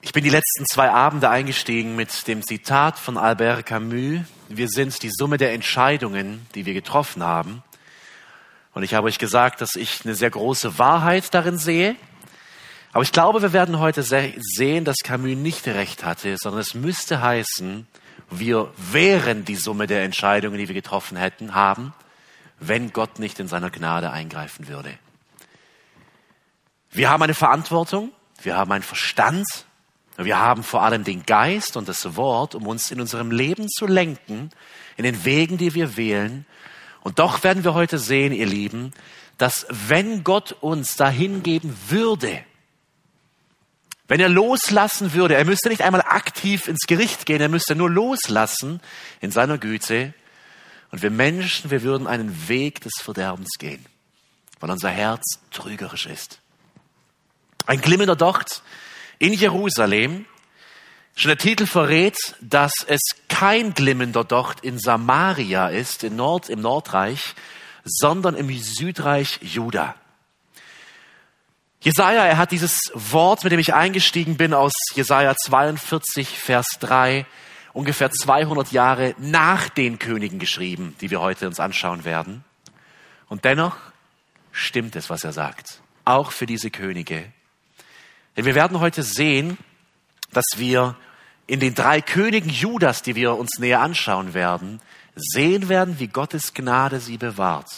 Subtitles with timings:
[0.00, 4.20] Ich bin die letzten zwei Abende eingestiegen mit dem Zitat von Albert Camus.
[4.48, 7.64] Wir sind die Summe der Entscheidungen, die wir getroffen haben.
[8.74, 11.96] Und ich habe euch gesagt, dass ich eine sehr große Wahrheit darin sehe.
[12.92, 17.20] Aber ich glaube, wir werden heute sehen, dass Camus nicht recht hatte, sondern es müsste
[17.20, 17.88] heißen,
[18.30, 21.92] wir wären die Summe der Entscheidungen, die wir getroffen hätten, haben,
[22.60, 24.96] wenn Gott nicht in seiner Gnade eingreifen würde.
[26.92, 28.12] Wir haben eine Verantwortung,
[28.42, 29.66] wir haben einen Verstand,
[30.24, 33.86] wir haben vor allem den Geist und das Wort, um uns in unserem Leben zu
[33.86, 34.50] lenken,
[34.96, 36.44] in den Wegen, die wir wählen.
[37.02, 38.92] Und doch werden wir heute sehen, ihr Lieben,
[39.38, 42.44] dass wenn Gott uns dahin geben würde,
[44.08, 47.90] wenn er loslassen würde, er müsste nicht einmal aktiv ins Gericht gehen, er müsste nur
[47.90, 48.80] loslassen
[49.20, 50.14] in seiner Güte.
[50.90, 53.84] Und wir Menschen, wir würden einen Weg des Verderbens gehen,
[54.58, 56.40] weil unser Herz trügerisch ist.
[57.66, 58.62] Ein glimmender Docht
[59.18, 60.26] in Jerusalem.
[61.16, 66.60] Schon der Titel verrät, dass es kein glimmender Docht in Samaria ist, in Nord, im
[66.60, 67.34] Nordreich,
[67.84, 69.96] sondern im Südreich Juda.
[71.80, 77.24] Jesaja, er hat dieses Wort, mit dem ich eingestiegen bin, aus Jesaja 42, Vers 3,
[77.72, 82.44] ungefähr 200 Jahre nach den Königen geschrieben, die wir heute uns anschauen werden.
[83.28, 83.76] Und dennoch
[84.50, 85.80] stimmt es, was er sagt.
[86.04, 87.32] Auch für diese Könige
[88.38, 89.58] denn wir werden heute sehen,
[90.32, 90.96] dass wir
[91.48, 94.80] in den drei Königen Judas, die wir uns näher anschauen werden,
[95.16, 97.68] sehen werden, wie Gottes Gnade sie bewahrt.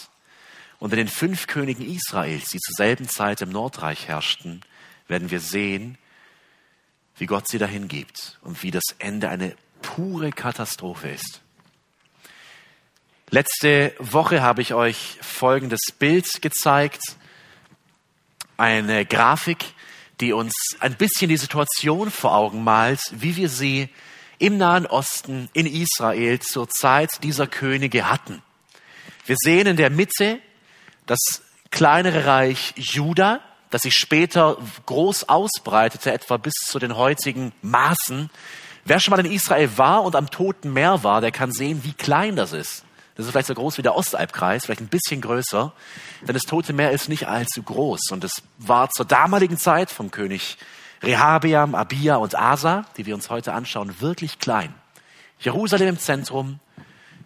[0.77, 4.61] Und in den fünf Königen Israels, die zur selben Zeit im Nordreich herrschten,
[5.07, 5.97] werden wir sehen,
[7.17, 11.41] wie Gott sie dahin gibt und wie das Ende eine pure Katastrophe ist.
[13.31, 17.01] Letzte Woche habe ich euch folgendes Bild gezeigt.
[18.57, 19.73] Eine Grafik,
[20.21, 23.89] die uns ein bisschen die Situation vor Augen malt, wie wir sie
[24.37, 28.41] im Nahen Osten, in Israel zur Zeit dieser Könige hatten.
[29.25, 30.39] Wir sehen in der Mitte
[31.05, 31.19] das
[31.69, 38.29] kleinere Reich Juda, das sich später groß ausbreitete, etwa bis zu den heutigen Maßen.
[38.85, 41.93] Wer schon mal in Israel war und am Toten Meer war, der kann sehen, wie
[41.93, 42.83] klein das ist.
[43.21, 45.73] Das ist vielleicht so groß wie der Ostalbkreis, vielleicht ein bisschen größer.
[46.21, 48.09] Denn das Tote Meer ist nicht allzu groß.
[48.11, 50.57] Und es war zur damaligen Zeit vom König
[51.03, 54.73] Rehabeam, Abia und Asa, die wir uns heute anschauen, wirklich klein.
[55.39, 56.59] Jerusalem im Zentrum,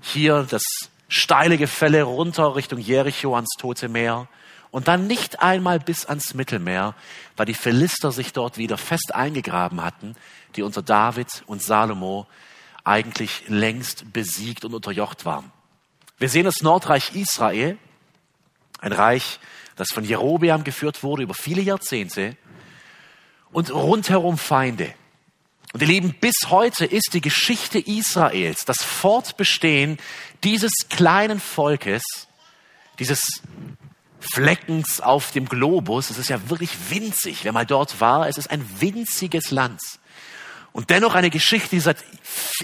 [0.02, 0.64] hier das
[1.08, 4.28] steile Gefälle runter Richtung Jericho ans Tote Meer
[4.72, 6.94] und dann nicht einmal bis ans Mittelmeer,
[7.38, 10.18] weil die Philister sich dort wieder fest eingegraben hatten,
[10.58, 12.28] die unter David und Salomo
[12.84, 15.55] eigentlich längst besiegt und unterjocht waren.
[16.18, 17.78] Wir sehen das Nordreich Israel,
[18.80, 19.40] ein Reich,
[19.76, 22.38] das von Jerobeam geführt wurde über viele Jahrzehnte
[23.52, 24.94] und rundherum Feinde.
[25.74, 29.98] Und ihr Lieben, bis heute ist die Geschichte Israels, das Fortbestehen
[30.46, 32.04] dieses kleinen Volkes,
[32.98, 33.42] dieses
[34.22, 38.50] Fleckens auf dem Globus, es ist ja wirklich winzig, wer mal dort war, es ist
[38.52, 39.82] ein winziges Land.
[40.76, 42.04] Und dennoch eine Geschichte, die seit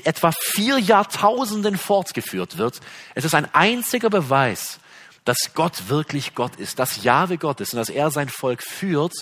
[0.03, 2.81] etwa vier Jahrtausenden fortgeführt wird.
[3.16, 4.81] Es ist ein einziger Beweis,
[5.23, 9.13] dass Gott wirklich Gott ist, dass Jahwe Gott ist und dass er sein Volk führt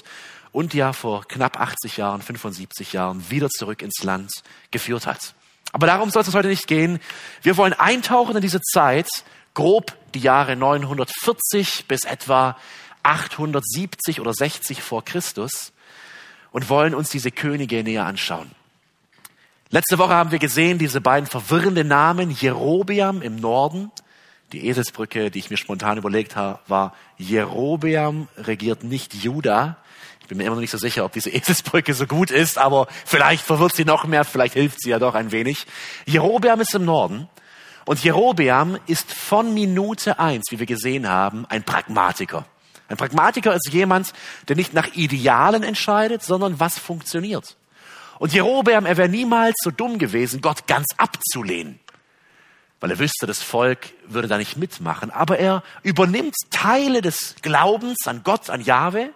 [0.51, 4.31] und ja vor knapp 80 Jahren, 75 Jahren wieder zurück ins Land
[4.71, 5.35] geführt hat.
[5.71, 6.97] Aber darum soll es heute nicht gehen.
[7.43, 9.07] Wir wollen eintauchen in diese Zeit,
[9.53, 12.57] grob die Jahre 940 bis etwa
[13.03, 15.73] 870 oder 60 vor Christus
[16.49, 18.49] und wollen uns diese Könige näher anschauen.
[19.71, 23.91] Letzte Woche haben wir gesehen, diese beiden verwirrenden Namen, Jerobeam im Norden.
[24.51, 29.77] Die Eselsbrücke, die ich mir spontan überlegt habe, war Jerobeam regiert nicht Juda.
[30.21, 32.87] Ich bin mir immer noch nicht so sicher, ob diese Eselsbrücke so gut ist, aber
[33.05, 35.67] vielleicht verwirrt sie noch mehr, vielleicht hilft sie ja doch ein wenig.
[36.07, 37.29] Jerobeam ist im Norden
[37.85, 42.47] und Jerobeam ist von Minute eins, wie wir gesehen haben, ein Pragmatiker.
[42.87, 44.13] Ein Pragmatiker ist jemand,
[44.47, 47.55] der nicht nach Idealen entscheidet, sondern was funktioniert.
[48.19, 51.79] Und Jerobeam, er wäre niemals so dumm gewesen, Gott ganz abzulehnen.
[52.81, 55.09] Weil er wüsste, das Volk würde da nicht mitmachen.
[55.09, 59.11] Aber er übernimmt Teile des Glaubens an Gott, an Jahwe.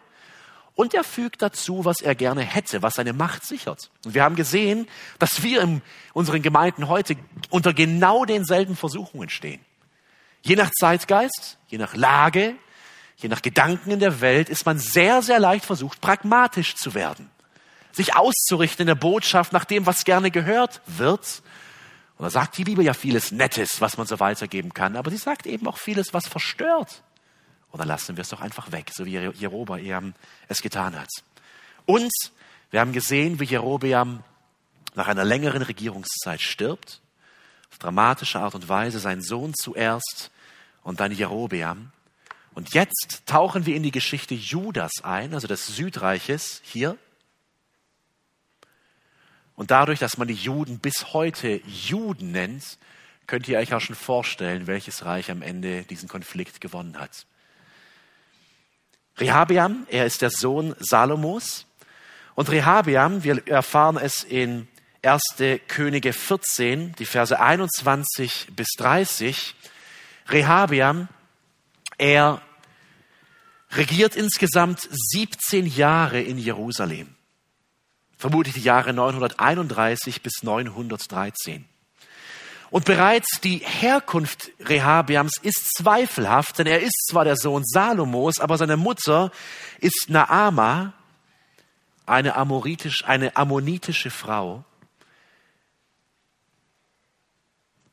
[0.75, 3.91] Und er fügt dazu, was er gerne hätte, was seine Macht sichert.
[4.05, 4.87] Und wir haben gesehen,
[5.19, 5.81] dass wir in
[6.13, 7.15] unseren Gemeinden heute
[7.49, 9.59] unter genau denselben Versuchungen stehen.
[10.41, 12.55] Je nach Zeitgeist, je nach Lage,
[13.17, 17.29] je nach Gedanken in der Welt ist man sehr, sehr leicht versucht, pragmatisch zu werden
[17.93, 21.41] sich auszurichten in der Botschaft nach dem, was gerne gehört wird.
[22.17, 25.17] Und da sagt die Bibel ja vieles Nettes, was man so weitergeben kann, aber sie
[25.17, 27.03] sagt eben auch vieles, was verstört.
[27.71, 30.13] Oder lassen wir es doch einfach weg, so wie Jerobeam
[30.47, 31.09] es getan hat.
[31.85, 32.11] Und
[32.73, 34.23] Wir haben gesehen, wie Jerobeam
[34.95, 37.01] nach einer längeren Regierungszeit stirbt,
[37.69, 40.31] auf dramatische Art und Weise, sein Sohn zuerst
[40.81, 41.91] und dann Jerobeam.
[42.55, 46.97] Und jetzt tauchen wir in die Geschichte Judas ein, also des Südreiches hier.
[49.55, 52.77] Und dadurch, dass man die Juden bis heute Juden nennt,
[53.27, 57.25] könnt ihr euch auch schon vorstellen, welches Reich am Ende diesen Konflikt gewonnen hat.
[59.17, 61.65] Rehabeam, er ist der Sohn Salomos.
[62.35, 64.67] Und Rehabeam, wir erfahren es in
[65.03, 65.21] 1.
[65.67, 69.53] Könige 14, die Verse 21 bis 30.
[70.29, 71.09] Rehabeam,
[71.97, 72.41] er
[73.71, 77.15] regiert insgesamt 17 Jahre in Jerusalem.
[78.17, 81.65] Vermutlich die Jahre 931 bis 913.
[82.73, 88.57] Und bereits die Herkunft Rehabeams ist zweifelhaft, denn er ist zwar der Sohn Salomos, aber
[88.57, 89.31] seine Mutter
[89.79, 90.93] ist Naama,
[92.07, 94.65] eine, amoritisch, eine ammonitische Frau,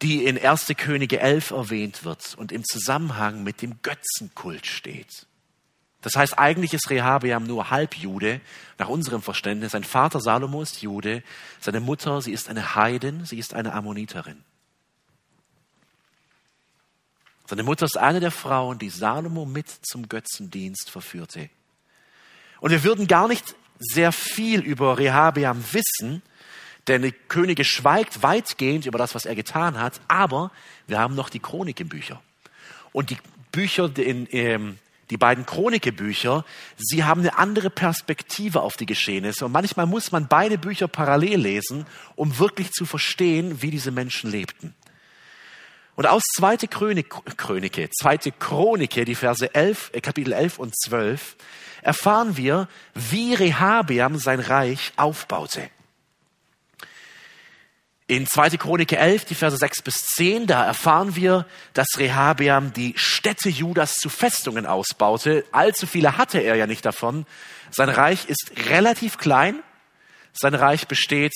[0.02, 0.72] die in 1.
[0.76, 5.26] Könige 11 erwähnt wird und im Zusammenhang mit dem Götzenkult steht.
[6.02, 8.40] Das heißt, eigentlich ist Rehabeam nur Halbjude,
[8.78, 9.72] nach unserem Verständnis.
[9.72, 11.22] Sein Vater Salomo ist Jude,
[11.60, 14.42] seine Mutter, sie ist eine Heiden, sie ist eine Ammoniterin.
[17.46, 21.50] Seine Mutter ist eine der Frauen, die Salomo mit zum Götzendienst verführte.
[22.60, 26.22] Und wir würden gar nicht sehr viel über Rehabeam wissen,
[26.86, 30.50] denn der Könige schweigt weitgehend über das, was er getan hat, aber
[30.86, 32.22] wir haben noch die Chronikenbücher.
[32.92, 33.18] Und die
[33.52, 34.78] Bücher, in, ähm,
[35.10, 36.44] die beiden Chronikebücher,
[36.76, 39.46] sie haben eine andere Perspektive auf die Geschehnisse.
[39.46, 44.30] Und manchmal muss man beide Bücher parallel lesen, um wirklich zu verstehen, wie diese Menschen
[44.30, 44.74] lebten.
[45.96, 51.36] Und aus zweite Chronike, zweite Chronike, die Verse 11, äh, Kapitel 11 und 12,
[51.82, 55.68] erfahren wir, wie Rehabeam sein Reich aufbaute.
[58.10, 58.56] In 2.
[58.56, 63.94] Chronik 11, die Verse 6 bis 10, da erfahren wir, dass Rehabeam die Städte Judas
[63.94, 65.44] zu Festungen ausbaute.
[65.52, 67.24] Allzu viele hatte er ja nicht davon.
[67.70, 69.62] Sein Reich ist relativ klein.
[70.32, 71.32] Sein Reich besteht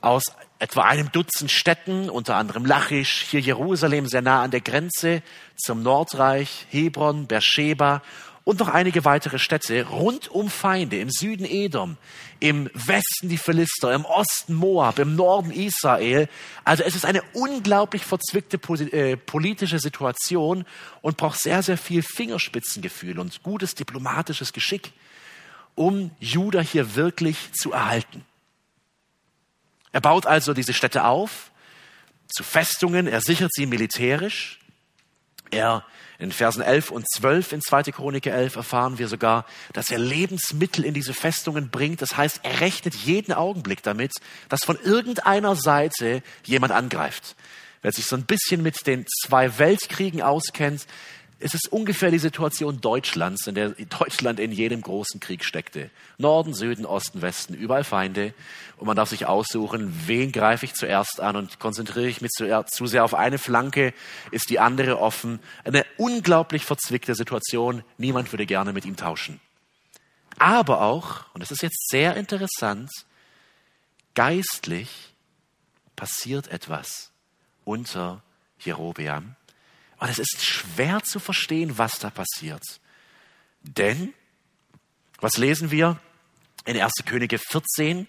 [0.00, 0.24] aus
[0.58, 5.22] etwa einem Dutzend Städten, unter anderem Lachisch, hier Jerusalem sehr nah an der Grenze
[5.54, 8.00] zum Nordreich, Hebron, Beersheba
[8.44, 11.98] und noch einige weitere Städte rund um Feinde, im Süden Edom,
[12.40, 16.28] im Westen die Philister, im Osten Moab, im Norden Israel.
[16.64, 18.58] Also es ist eine unglaublich verzwickte
[18.92, 20.64] äh, politische Situation
[21.02, 24.92] und braucht sehr, sehr viel Fingerspitzengefühl und gutes diplomatisches Geschick,
[25.74, 28.24] um Juda hier wirklich zu erhalten.
[29.92, 31.50] Er baut also diese Städte auf
[32.28, 34.60] zu Festungen, er sichert sie militärisch.
[35.50, 35.84] Er
[36.20, 37.84] in Versen 11 und 12 in 2.
[37.84, 42.02] Chronik 11 erfahren wir sogar, dass er Lebensmittel in diese Festungen bringt.
[42.02, 44.12] Das heißt, er rechnet jeden Augenblick damit,
[44.48, 47.36] dass von irgendeiner Seite jemand angreift.
[47.82, 50.86] Wer sich so ein bisschen mit den zwei Weltkriegen auskennt,
[51.42, 55.90] es ist ungefähr die Situation Deutschlands, in der Deutschland in jedem großen Krieg steckte.
[56.18, 58.34] Norden, Süden, Osten, Westen, überall Feinde.
[58.76, 62.64] Und man darf sich aussuchen, wen greife ich zuerst an und konzentriere ich mich zu,
[62.70, 63.94] zu sehr auf eine Flanke,
[64.30, 65.40] ist die andere offen.
[65.64, 67.84] Eine unglaublich verzwickte Situation.
[67.96, 69.40] Niemand würde gerne mit ihm tauschen.
[70.38, 72.90] Aber auch, und das ist jetzt sehr interessant,
[74.14, 75.14] geistlich
[75.96, 77.12] passiert etwas
[77.64, 78.22] unter
[78.58, 79.36] Jerobeam
[80.00, 82.64] und es ist schwer zu verstehen, was da passiert.
[83.62, 84.14] Denn,
[85.20, 86.00] was lesen wir
[86.64, 86.92] in 1.
[87.04, 88.06] Könige 14,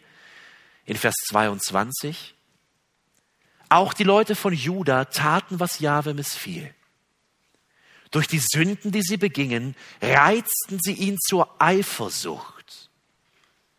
[0.85, 2.33] in Vers 22?
[3.67, 6.73] Auch die Leute von Juda taten, was Jahwe missfiel.
[8.09, 12.89] Durch die Sünden, die sie begingen, reizten sie ihn zur Eifersucht.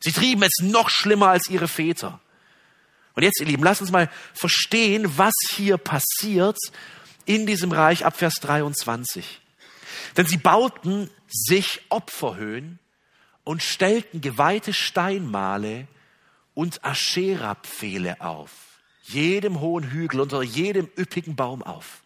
[0.00, 2.21] Sie trieben es noch schlimmer als ihre Väter.
[3.14, 6.59] Und jetzt, ihr Lieben, lasst uns mal verstehen, was hier passiert
[7.25, 9.41] in diesem Reich ab Vers 23.
[10.17, 12.79] Denn sie bauten sich Opferhöhen
[13.45, 15.87] und stellten geweihte Steinmale
[16.55, 18.50] und Aschera-Pfähle auf,
[19.02, 22.02] jedem hohen Hügel, unter jedem üppigen Baum auf.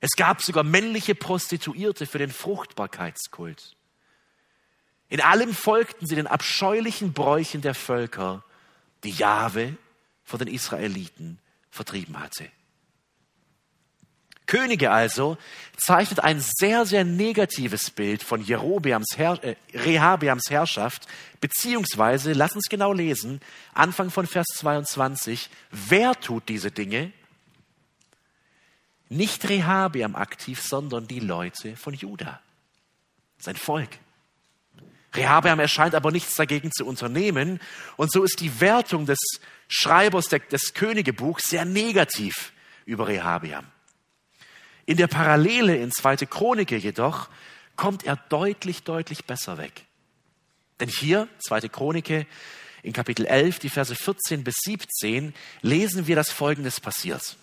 [0.00, 3.76] Es gab sogar männliche Prostituierte für den Fruchtbarkeitskult.
[5.08, 8.44] In allem folgten sie den abscheulichen Bräuchen der Völker,
[9.04, 9.76] die Jahwe
[10.24, 11.38] von den Israeliten
[11.70, 12.50] vertrieben hatte.
[14.52, 15.38] Könige also
[15.78, 21.08] zeichnet ein sehr, sehr negatives Bild von Jerobeams Herr, äh, Rehabeams Herrschaft,
[21.40, 23.40] beziehungsweise, lass uns genau lesen,
[23.72, 27.14] Anfang von Vers 22, wer tut diese Dinge?
[29.08, 32.38] Nicht Rehabeam aktiv, sondern die Leute von Juda,
[33.38, 33.88] sein Volk.
[35.14, 37.58] Rehabeam erscheint aber nichts dagegen zu unternehmen.
[37.96, 39.18] Und so ist die Wertung des
[39.68, 42.52] Schreibers des Königebuchs sehr negativ
[42.84, 43.64] über Rehabeam.
[44.86, 47.28] In der Parallele in zweite Chronike jedoch
[47.76, 49.84] kommt er deutlich, deutlich besser weg.
[50.80, 52.26] Denn hier, zweite Chronike,
[52.82, 57.36] in Kapitel 11, die Verse 14 bis 17, lesen wir, dass Folgendes passiert.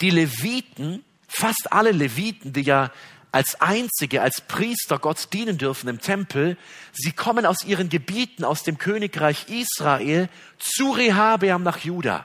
[0.00, 2.92] Die Leviten, fast alle Leviten, die ja
[3.32, 6.56] als einzige, als Priester Gott dienen dürfen im Tempel,
[6.92, 12.24] sie kommen aus ihren Gebieten, aus dem Königreich Israel zu Rehabeam nach Juda.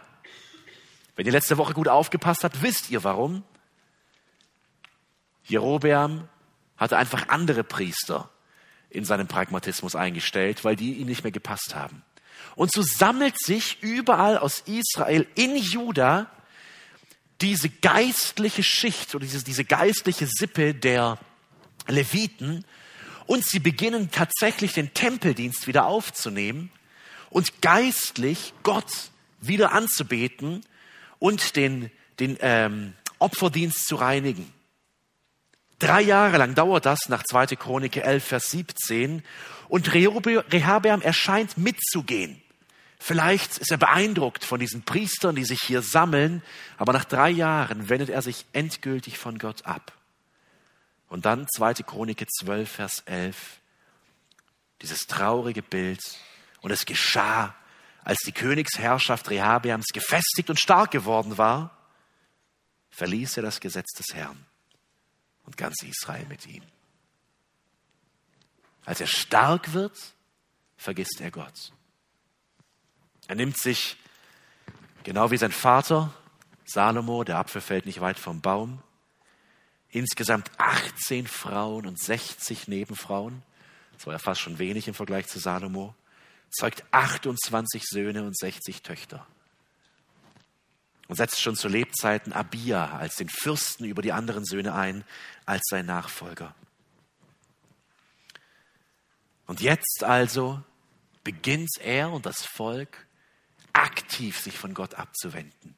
[1.15, 3.43] Wenn ihr letzte Woche gut aufgepasst habt, wisst ihr warum.
[5.45, 6.27] Jerobeam
[6.77, 8.29] hatte einfach andere Priester
[8.89, 12.03] in seinem Pragmatismus eingestellt, weil die ihm nicht mehr gepasst haben.
[12.55, 16.29] Und so sammelt sich überall aus Israel in Juda
[17.41, 21.17] diese geistliche Schicht oder diese, diese geistliche Sippe der
[21.87, 22.63] Leviten
[23.25, 26.71] und sie beginnen tatsächlich den Tempeldienst wieder aufzunehmen
[27.29, 28.91] und geistlich Gott
[29.41, 30.63] wieder anzubeten
[31.19, 34.51] und den, den ähm, Opferdienst zu reinigen.
[35.83, 37.57] Drei Jahre lang dauert das nach 2.
[37.57, 39.21] Chronik 11, Vers 17
[39.67, 42.41] und Rehabeam erscheint mitzugehen.
[42.99, 46.41] Vielleicht ist er beeindruckt von diesen Priestern, die sich hier sammeln,
[46.77, 49.91] aber nach drei Jahren wendet er sich endgültig von Gott ab.
[51.09, 51.73] Und dann 2.
[51.83, 53.35] Chronik 12, Vers 11,
[54.81, 55.99] dieses traurige Bild.
[56.61, 57.53] Und es geschah,
[58.05, 61.77] als die Königsherrschaft Rehabeams gefestigt und stark geworden war,
[62.91, 64.45] verließ er das Gesetz des Herrn
[65.43, 66.63] und ganz Israel mit ihm.
[68.85, 69.97] Als er stark wird,
[70.77, 71.71] vergisst er Gott.
[73.27, 73.97] Er nimmt sich,
[75.03, 76.13] genau wie sein Vater,
[76.65, 78.81] Salomo, der Apfel fällt nicht weit vom Baum,
[79.89, 83.43] insgesamt 18 Frauen und 60 Nebenfrauen,
[83.93, 85.95] das war ja fast schon wenig im Vergleich zu Salomo,
[86.49, 89.25] zeugt 28 Söhne und 60 Töchter.
[91.07, 95.03] Und setzt schon zu Lebzeiten Abia als den Fürsten über die anderen Söhne ein,
[95.45, 96.55] als sein Nachfolger.
[99.45, 100.61] Und jetzt also
[101.23, 103.05] beginnt er und das Volk
[103.73, 105.75] aktiv sich von Gott abzuwenden.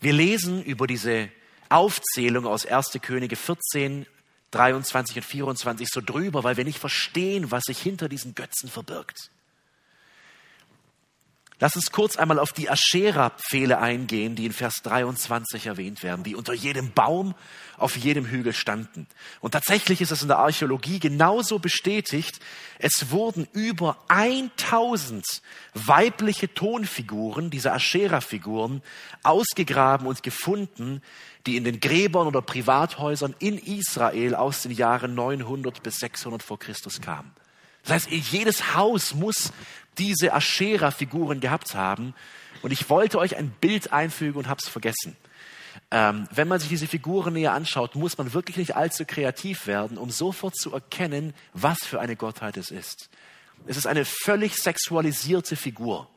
[0.00, 1.30] Wir lesen über diese
[1.68, 2.98] Aufzählung aus 1.
[3.00, 4.06] Könige 14,
[4.50, 9.30] 23 und 24 so drüber, weil wir nicht verstehen, was sich hinter diesen Götzen verbirgt.
[11.62, 16.34] Lass uns kurz einmal auf die Aschera-Pfähle eingehen, die in Vers 23 erwähnt werden, die
[16.34, 17.36] unter jedem Baum
[17.78, 19.06] auf jedem Hügel standen.
[19.38, 22.40] Und tatsächlich ist es in der Archäologie genauso bestätigt.
[22.80, 25.24] Es wurden über 1000
[25.74, 28.82] weibliche Tonfiguren, diese Aschera-Figuren,
[29.22, 31.00] ausgegraben und gefunden,
[31.46, 36.58] die in den Gräbern oder Privathäusern in Israel aus den Jahren 900 bis 600 vor
[36.58, 37.30] Christus kamen.
[37.84, 39.52] Das heißt, jedes Haus muss
[39.98, 42.14] diese Aschera-Figuren gehabt haben.
[42.62, 45.16] Und ich wollte euch ein Bild einfügen und habe es vergessen.
[45.90, 49.98] Ähm, wenn man sich diese Figuren näher anschaut, muss man wirklich nicht allzu kreativ werden,
[49.98, 53.10] um sofort zu erkennen, was für eine Gottheit es ist.
[53.66, 56.08] Es ist eine völlig sexualisierte Figur.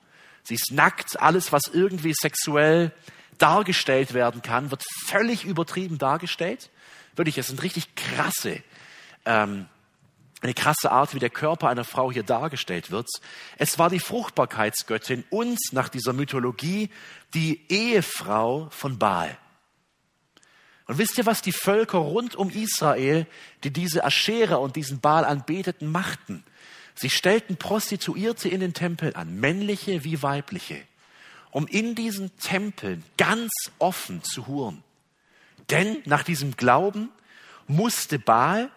[0.44, 2.92] Sie ist nackt, alles, was irgendwie sexuell
[3.38, 6.70] dargestellt werden kann, wird völlig übertrieben dargestellt.
[7.16, 8.62] Wirklich, es sind richtig krasse
[9.26, 9.68] ähm,
[10.42, 13.10] eine krasse Art, wie der Körper einer Frau hier dargestellt wird.
[13.58, 16.90] Es war die Fruchtbarkeitsgöttin und nach dieser Mythologie
[17.34, 19.38] die Ehefrau von Baal.
[20.88, 23.26] Und wisst ihr, was die Völker rund um Israel,
[23.64, 26.44] die diese Aschere und diesen Baal anbeteten, machten?
[26.94, 30.82] Sie stellten Prostituierte in den Tempel an, männliche wie weibliche,
[31.52, 34.84] um in diesen Tempeln ganz offen zu huren.
[35.72, 37.10] Denn nach diesem Glauben
[37.68, 38.70] musste Baal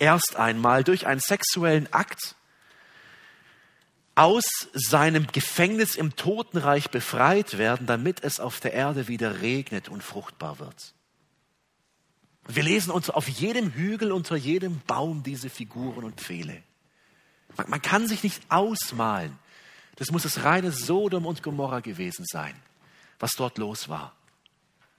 [0.00, 2.36] erst einmal durch einen sexuellen Akt
[4.14, 10.02] aus seinem Gefängnis im Totenreich befreit werden, damit es auf der Erde wieder regnet und
[10.02, 10.94] fruchtbar wird.
[12.48, 16.62] Wir lesen uns auf jedem Hügel, unter jedem Baum diese Figuren und Pfähle.
[17.56, 19.38] Man, man kann sich nicht ausmalen.
[19.96, 22.54] Das muss das reine Sodom und Gomorra gewesen sein,
[23.18, 24.17] was dort los war.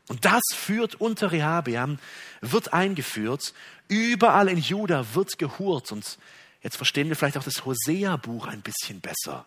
[0.09, 1.99] Und das führt unter Rehabeam,
[2.41, 3.53] wird eingeführt.
[3.87, 5.91] Überall in Juda wird gehurt.
[5.91, 6.17] Und
[6.61, 9.45] jetzt verstehen wir vielleicht auch das Hosea-Buch ein bisschen besser,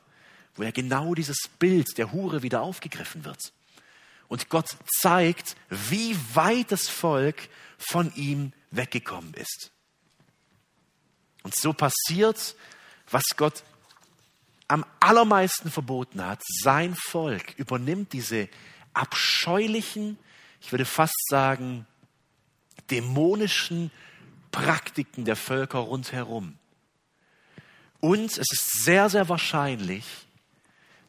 [0.54, 3.52] wo ja genau dieses Bild der Hure wieder aufgegriffen wird.
[4.28, 9.72] Und Gott zeigt, wie weit das Volk von ihm weggekommen ist.
[11.42, 12.54] Und so passiert,
[13.10, 13.64] was Gott
[14.68, 16.40] am allermeisten verboten hat.
[16.62, 18.48] Sein Volk übernimmt diese
[18.94, 20.18] abscheulichen,
[20.62, 21.86] ich würde fast sagen,
[22.90, 23.90] dämonischen
[24.52, 26.56] Praktiken der Völker rundherum.
[28.00, 30.04] Und es ist sehr, sehr wahrscheinlich,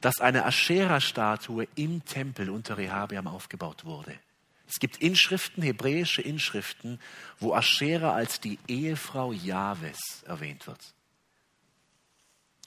[0.02, 4.20] dass eine Aschera-Statue im Tempel unter Rehabeam aufgebaut wurde.
[4.68, 7.00] Es gibt Inschriften, hebräische Inschriften,
[7.40, 10.94] wo Aschera als die Ehefrau Jahwes erwähnt wird.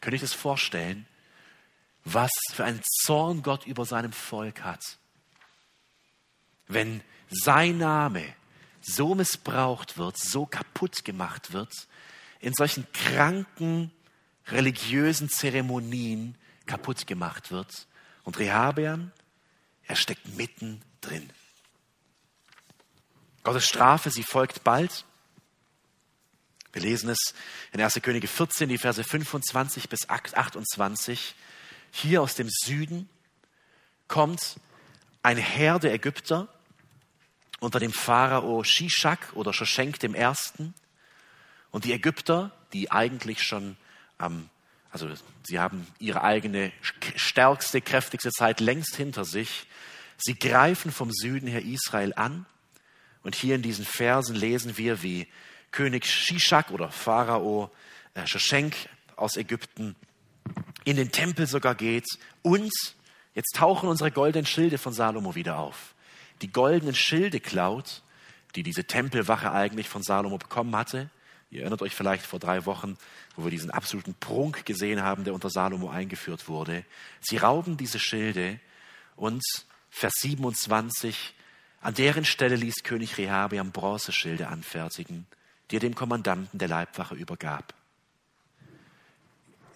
[0.00, 1.06] Könnt ihr euch das vorstellen,
[2.04, 4.98] was für einen Zorn Gott über seinem Volk hat?
[6.68, 8.34] Wenn sein Name
[8.80, 11.72] so missbraucht wird, so kaputt gemacht wird,
[12.40, 13.90] in solchen kranken
[14.48, 17.86] religiösen Zeremonien kaputt gemacht wird.
[18.22, 19.12] Und Rehabeam,
[19.84, 21.30] er steckt mitten drin.
[23.42, 25.04] Gottes Strafe, sie folgt bald.
[26.72, 27.34] Wir lesen es
[27.72, 28.00] in 1.
[28.02, 31.34] Könige 14, die Verse 25 bis 28.
[31.90, 33.08] Hier aus dem Süden
[34.08, 34.56] kommt
[35.22, 36.48] ein Herr der Ägypter
[37.60, 40.74] unter dem Pharao Shishak oder Shoschenk dem Ersten.
[41.70, 43.76] Und die Ägypter, die eigentlich schon
[44.18, 44.48] am,
[44.90, 45.08] also
[45.44, 46.72] sie haben ihre eigene
[47.16, 49.66] stärkste, kräftigste Zeit längst hinter sich,
[50.18, 52.46] sie greifen vom Süden her Israel an.
[53.22, 55.26] Und hier in diesen Versen lesen wir, wie
[55.72, 57.70] König Shishak oder Pharao
[58.14, 58.74] äh, Shoschenk
[59.16, 59.96] aus Ägypten
[60.84, 62.06] in den Tempel sogar geht
[62.42, 62.72] und
[63.34, 65.95] jetzt tauchen unsere goldenen Schilde von Salomo wieder auf
[66.42, 68.02] die goldenen Schilde klaut,
[68.54, 71.10] die diese Tempelwache eigentlich von Salomo bekommen hatte.
[71.50, 72.96] Ihr erinnert euch vielleicht vor drei Wochen,
[73.36, 76.84] wo wir diesen absoluten Prunk gesehen haben, der unter Salomo eingeführt wurde.
[77.20, 78.58] Sie rauben diese Schilde
[79.14, 79.42] und
[79.90, 81.34] Vers 27,
[81.80, 85.26] an deren Stelle ließ König Rehabeam Bronzeschilde anfertigen,
[85.70, 87.74] die er dem Kommandanten der Leibwache übergab.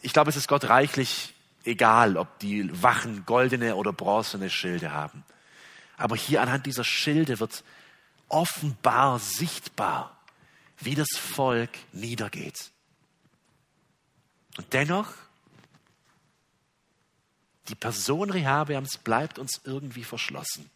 [0.02, 5.24] Ich glaube, es ist Gott reichlich egal, ob die Wachen goldene oder bronzene Schilde haben.
[6.00, 7.62] Aber hier anhand dieser Schilde wird
[8.28, 10.19] offenbar sichtbar,
[10.78, 12.71] wie das Volk niedergeht.
[14.57, 15.12] Und dennoch,
[17.69, 20.71] die Person Rehabeams bleibt uns irgendwie verschlossen.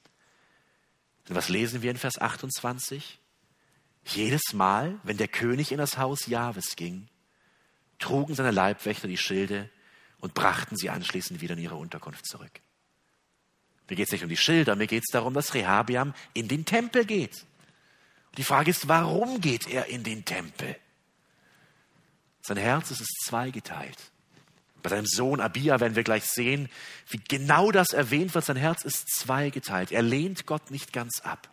[1.26, 3.19] Denn was lesen wir in Vers 28?
[4.04, 7.08] Jedes Mal, wenn der König in das Haus Jahwes ging,
[7.99, 9.71] trugen seine Leibwächter die Schilde
[10.19, 12.60] und brachten sie anschließend wieder in ihre Unterkunft zurück.
[13.88, 16.64] Mir geht es nicht um die Schilder, mir geht es darum, dass Rehabiam in den
[16.64, 17.44] Tempel geht.
[18.36, 20.76] Die Frage ist, warum geht er in den Tempel?
[22.40, 23.99] Sein Herz ist es zweigeteilt.
[24.82, 26.68] Bei seinem Sohn Abia werden wir gleich sehen,
[27.08, 28.44] wie genau das erwähnt wird.
[28.44, 29.92] Sein Herz ist zweigeteilt.
[29.92, 31.49] Er lehnt Gott nicht ganz ab.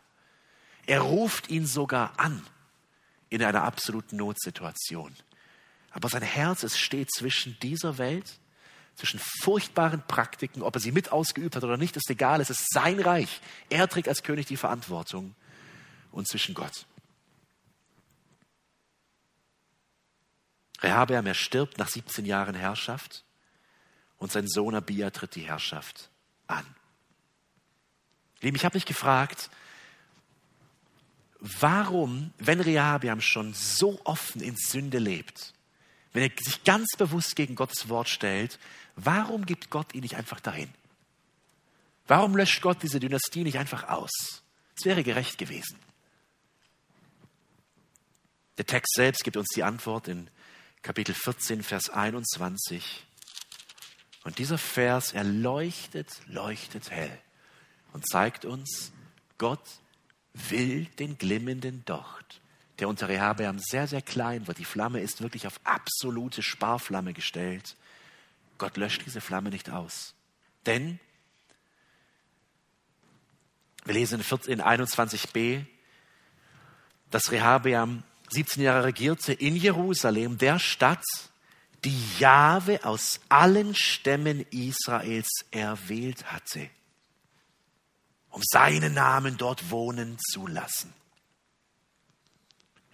[0.86, 2.46] Er ruft ihn sogar an
[3.30, 5.16] in einer absoluten Notsituation.
[5.92, 8.40] Aber sein Herz, es steht zwischen dieser Welt
[8.96, 12.42] zwischen furchtbaren Praktiken, ob er sie mit ausgeübt hat oder nicht, ist egal.
[12.42, 13.42] Es ist sein Reich.
[13.70, 15.36] Er trägt als König die Verantwortung
[16.12, 16.86] und zwischen Gott.
[20.82, 23.24] Rehabeam, er stirbt nach 17 Jahren Herrschaft
[24.18, 26.10] und sein Sohn Abia tritt die Herrschaft
[26.48, 26.66] an.
[28.42, 29.50] Lieben, ich habe mich gefragt,
[31.40, 35.54] warum, wenn Rehabeam schon so offen in Sünde lebt,
[36.14, 38.60] wenn er sich ganz bewusst gegen Gottes Wort stellt,
[38.96, 40.70] warum gibt Gott ihn nicht einfach dahin?
[42.08, 44.12] Warum löscht Gott diese Dynastie nicht einfach aus?
[44.78, 45.80] Es wäre gerecht gewesen.
[48.58, 50.30] Der Text selbst gibt uns die Antwort in
[50.82, 53.06] Kapitel 14, Vers 21.
[54.24, 57.18] Und dieser Vers, er leuchtet, leuchtet hell
[57.94, 58.92] und zeigt uns,
[59.38, 59.64] Gott
[60.34, 62.41] will den glimmenden Docht
[62.82, 64.58] der unter Rehabeam sehr, sehr klein wird.
[64.58, 67.76] Die Flamme ist wirklich auf absolute Sparflamme gestellt.
[68.58, 70.16] Gott löscht diese Flamme nicht aus.
[70.66, 71.00] Denn,
[73.86, 75.64] wir lesen in 21b,
[77.12, 81.04] dass Rehabeam 17 Jahre regierte in Jerusalem, der Stadt,
[81.84, 86.70] die Jahwe aus allen Stämmen Israels erwählt hatte,
[88.30, 90.94] um seinen Namen dort wohnen zu lassen.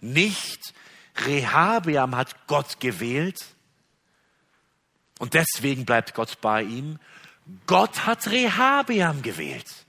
[0.00, 0.74] Nicht
[1.16, 3.44] Rehabeam hat Gott gewählt
[5.18, 6.98] und deswegen bleibt Gott bei ihm.
[7.66, 9.86] Gott hat Rehabeam gewählt.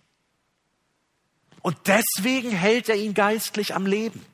[1.62, 4.26] Und deswegen hält er ihn geistlich am Leben.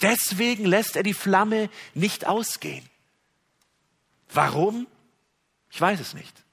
[0.00, 2.88] Deswegen lässt er die Flamme nicht ausgehen.
[4.32, 4.86] Warum?
[5.70, 6.44] Ich weiß es nicht.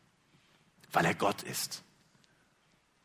[0.91, 1.83] Weil er Gott ist.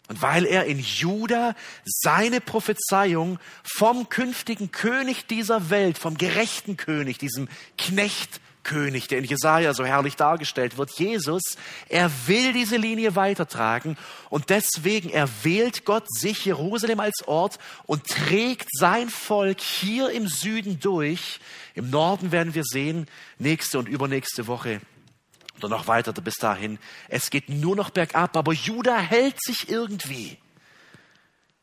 [0.08, 7.18] Und weil er in Juda seine Prophezeiung vom künftigen König dieser Welt, vom gerechten König,
[7.18, 10.90] diesem Knecht König, der in Jesaja so herrlich dargestellt wird.
[10.98, 11.42] Jesus,
[11.88, 13.96] er will diese Linie weitertragen
[14.30, 20.80] und deswegen erwählt Gott sich Jerusalem als Ort und trägt sein Volk hier im Süden
[20.80, 21.38] durch.
[21.74, 23.06] Im Norden werden wir sehen,
[23.38, 24.80] nächste und übernächste Woche
[25.58, 26.78] oder noch weiter bis dahin.
[27.08, 30.38] Es geht nur noch bergab, aber Juda hält sich irgendwie.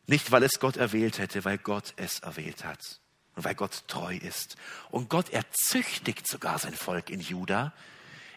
[0.08, 3.00] Nicht, weil es Gott erwählt hätte, weil Gott es erwählt hat
[3.36, 4.56] und weil Gott treu ist.
[4.90, 7.74] Und Gott erzüchtigt sogar sein Volk in Juda,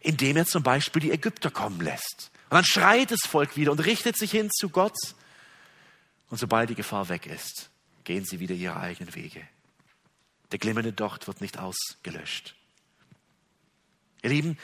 [0.00, 2.30] indem er zum Beispiel die Ägypter kommen lässt.
[2.50, 4.96] Und dann schreit das Volk wieder und richtet sich hin zu Gott.
[6.30, 7.70] Und sobald die Gefahr weg ist,
[8.04, 9.46] gehen sie wieder ihre eigenen Wege.
[10.52, 12.54] Der glimmende Docht wird nicht ausgelöscht.
[14.22, 14.58] Ihr Lieben,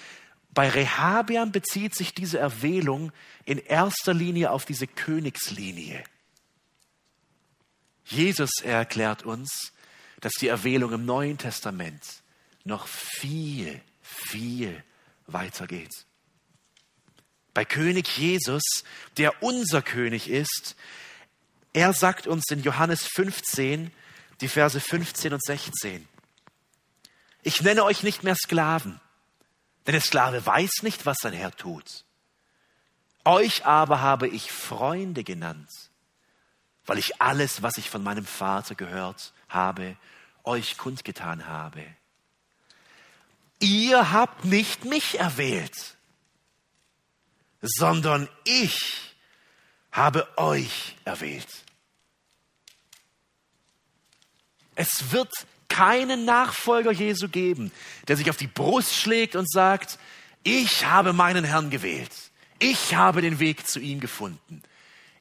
[0.52, 3.12] bei Rehabiam bezieht sich diese Erwählung
[3.44, 6.02] in erster Linie auf diese Königslinie.
[8.04, 9.72] Jesus erklärt uns,
[10.20, 12.02] dass die Erwählung im Neuen Testament
[12.64, 14.82] noch viel, viel
[15.26, 16.04] weiter geht.
[17.54, 18.62] Bei König Jesus,
[19.16, 20.76] der unser König ist,
[21.72, 23.92] er sagt uns in Johannes 15,
[24.40, 26.06] die Verse 15 und 16,
[27.42, 29.00] ich nenne euch nicht mehr Sklaven,
[29.86, 32.04] denn der Sklave weiß nicht, was sein Herr tut.
[33.24, 35.70] Euch aber habe ich Freunde genannt,
[36.86, 39.96] weil ich alles, was ich von meinem Vater gehört habe,
[40.44, 41.84] euch kundgetan habe.
[43.58, 45.96] Ihr habt nicht mich erwählt,
[47.60, 49.14] sondern ich
[49.92, 51.48] habe euch erwählt.
[54.74, 55.30] Es wird
[55.70, 57.72] keinen Nachfolger Jesu geben,
[58.08, 59.98] der sich auf die Brust schlägt und sagt,
[60.42, 62.12] ich habe meinen Herrn gewählt.
[62.58, 64.62] Ich habe den Weg zu ihm gefunden.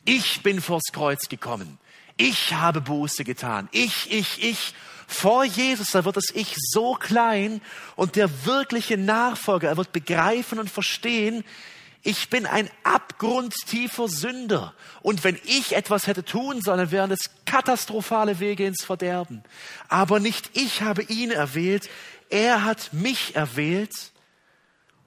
[0.04, 1.78] Ich bin vors Kreuz gekommen.
[2.18, 3.70] Ich habe Buße getan.
[3.72, 4.74] Ich, ich, ich.
[5.08, 7.62] Vor Jesus, da wird das Ich so klein
[7.96, 11.44] und der wirkliche Nachfolger, er wird begreifen und verstehen,
[12.02, 14.74] ich bin ein abgrundtiefer Sünder.
[15.02, 19.44] Und wenn ich etwas hätte tun sollen, wären es katastrophale Wege ins Verderben.
[19.90, 21.90] Aber nicht ich habe ihn erwählt,
[22.30, 24.12] er hat mich erwählt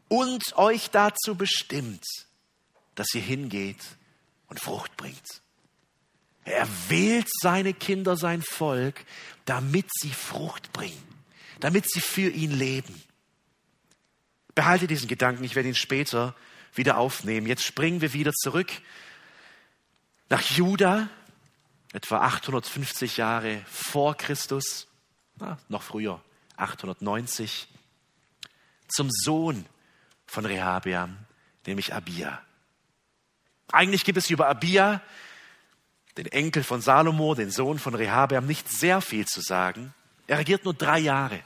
[0.08, 2.04] und euch dazu bestimmt,
[2.94, 3.80] dass ihr hingeht
[4.48, 5.40] und Frucht bringt.
[6.44, 9.04] Er wählt seine Kinder, sein Volk,
[9.44, 11.02] damit sie Frucht bringen,
[11.60, 13.02] damit sie für ihn leben.
[14.54, 16.34] Behalte diesen Gedanken, ich werde ihn später
[16.74, 17.46] wieder aufnehmen.
[17.46, 18.70] Jetzt springen wir wieder zurück
[20.28, 21.08] nach Juda,
[21.92, 24.88] etwa 850 Jahre vor Christus,
[25.36, 26.22] na, noch früher,
[26.56, 27.68] 890,
[28.88, 29.66] zum Sohn
[30.26, 31.18] von Rehabeam,
[31.66, 32.40] nämlich Abia.
[33.70, 35.02] Eigentlich gibt es über Abia,
[36.16, 39.94] den Enkel von Salomo, den Sohn von Rehabeam, nicht sehr viel zu sagen.
[40.26, 41.40] Er regiert nur drei Jahre.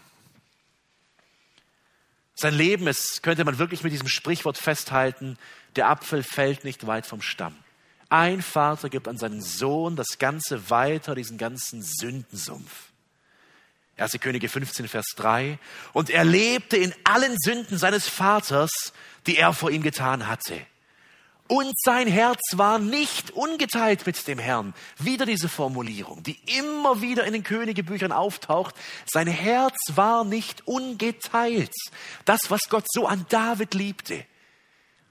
[2.38, 5.38] Sein Leben ist, könnte man wirklich mit diesem Sprichwort festhalten,
[5.75, 7.57] der Apfel fällt nicht weit vom Stamm.
[8.11, 12.90] Ein Vater gibt an seinen Sohn das Ganze weiter, diesen ganzen Sündensumpf.
[13.96, 14.20] 1.
[14.20, 15.59] Könige 15, Vers 3.
[15.94, 18.92] Und er lebte in allen Sünden seines Vaters,
[19.27, 20.61] die er vor ihm getan hatte.
[21.49, 24.75] Und sein Herz war nicht ungeteilt mit dem Herrn.
[24.99, 28.75] Wieder diese Formulierung, die immer wieder in den Königebüchern auftaucht.
[29.07, 31.73] Sein Herz war nicht ungeteilt.
[32.25, 34.25] Das, was Gott so an David liebte.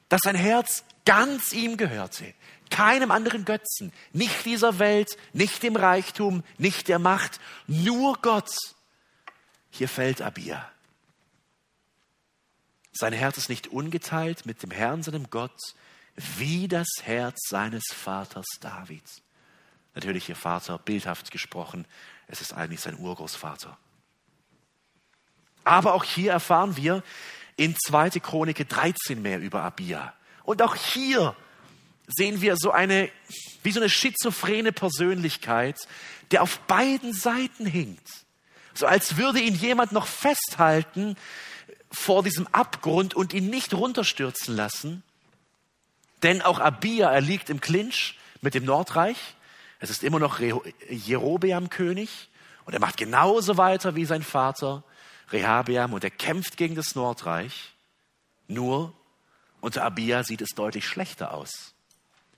[0.10, 2.34] Dass sein Herz ganz ihm gehörte.
[2.70, 3.94] Keinem anderen Götzen.
[4.12, 7.40] Nicht dieser Welt, nicht dem Reichtum, nicht der Macht.
[7.68, 8.52] Nur Gott.
[9.70, 10.70] Hier fällt Abia.
[12.92, 15.60] Sein Herz ist nicht ungeteilt mit dem Herrn, seinem Gott
[16.16, 19.22] wie das Herz seines Vaters Davids.
[19.94, 21.88] Natürlich ihr Vater, bildhaft gesprochen,
[22.28, 23.78] es ist eigentlich sein Urgroßvater.
[25.64, 27.04] Aber auch hier erfahren wir
[27.58, 28.12] in 2.
[28.20, 30.14] Chronik 13 mehr über Abia.
[30.44, 31.36] Und auch hier
[32.08, 33.10] sehen wir so eine,
[33.64, 35.78] wie so eine schizophrene Persönlichkeit,
[36.32, 38.08] der auf beiden Seiten hinkt.
[38.74, 41.16] So als würde ihn jemand noch festhalten
[41.90, 45.04] vor diesem Abgrund und ihn nicht runterstürzen lassen.
[46.24, 49.18] Denn auch Abia, er liegt im Clinch mit dem Nordreich.
[49.80, 50.40] Es ist immer noch
[50.90, 52.30] Jerobeam König
[52.66, 54.84] und er macht genauso weiter wie sein Vater
[55.32, 57.74] Rehabeam und er kämpft gegen das Nordreich.
[58.48, 58.94] Nur
[59.62, 61.74] unter Abia sieht es deutlich schlechter aus.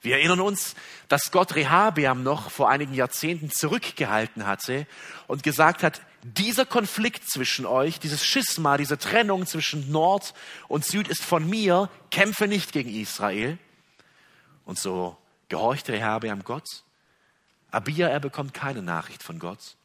[0.01, 0.75] Wir erinnern uns,
[1.09, 4.85] dass Gott Rehabeam noch vor einigen Jahrzehnten zurückgehalten hatte
[5.27, 10.33] und gesagt hat, dieser Konflikt zwischen euch, dieses Schisma, diese Trennung zwischen Nord
[10.67, 13.57] und Süd ist von mir, kämpfe nicht gegen Israel.
[14.67, 15.15] Und so
[15.47, 16.83] gehorchte Rehabeam Gott.
[17.71, 19.77] Abia, er bekommt keine Nachricht von Gott.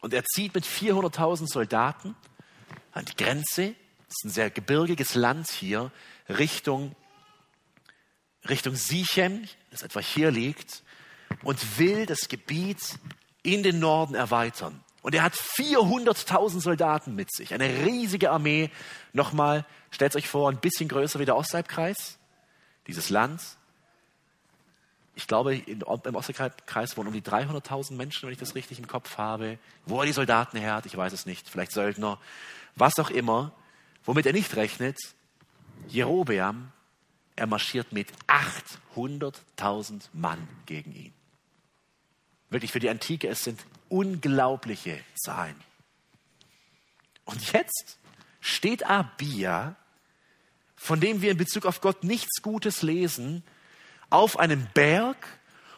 [0.00, 2.14] Und er zieht mit 400.000 Soldaten
[2.92, 3.74] an die Grenze
[4.06, 5.90] Das ist ein sehr gebirgiges Land hier,
[6.28, 6.94] Richtung,
[8.48, 10.84] Richtung Sichem, das etwa hier liegt,
[11.42, 13.00] und will das Gebiet
[13.42, 14.84] in den Norden erweitern.
[15.02, 18.70] Und er hat 400.000 Soldaten mit sich, eine riesige Armee.
[19.12, 22.18] Nochmal, stellt euch vor, ein bisschen größer wie der Osthalbkreis,
[22.86, 23.40] dieses Land.
[25.18, 29.18] Ich glaube, im Osthalbkreis wohnen um die 300.000 Menschen, wenn ich das richtig im Kopf
[29.18, 29.58] habe.
[29.84, 32.20] Wo er die Soldaten her hat, ich weiß es nicht, vielleicht Söldner,
[32.76, 33.50] was auch immer.
[34.04, 34.96] Womit er nicht rechnet,
[35.88, 36.70] Jerobeam,
[37.34, 38.12] er marschiert mit
[38.94, 41.12] 800.000 Mann gegen ihn.
[42.48, 45.56] Wirklich für die Antike, es sind unglaubliche Zahlen.
[47.24, 47.98] Und jetzt
[48.40, 49.74] steht Abia,
[50.76, 53.42] von dem wir in Bezug auf Gott nichts Gutes lesen,
[54.10, 55.16] auf einem Berg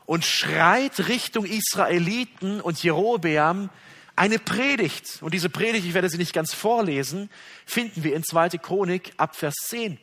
[0.06, 3.70] und schreit Richtung Israeliten und Jerobeam
[4.16, 5.22] eine Predigt.
[5.22, 7.30] Und diese Predigt, ich werde sie nicht ganz vorlesen,
[7.64, 8.50] finden wir in 2.
[8.58, 9.98] Chronik ab Vers 10.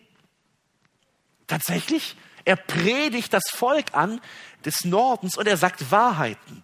[1.45, 4.21] Tatsächlich, er predigt das Volk an
[4.65, 6.63] des Nordens und er sagt Wahrheiten.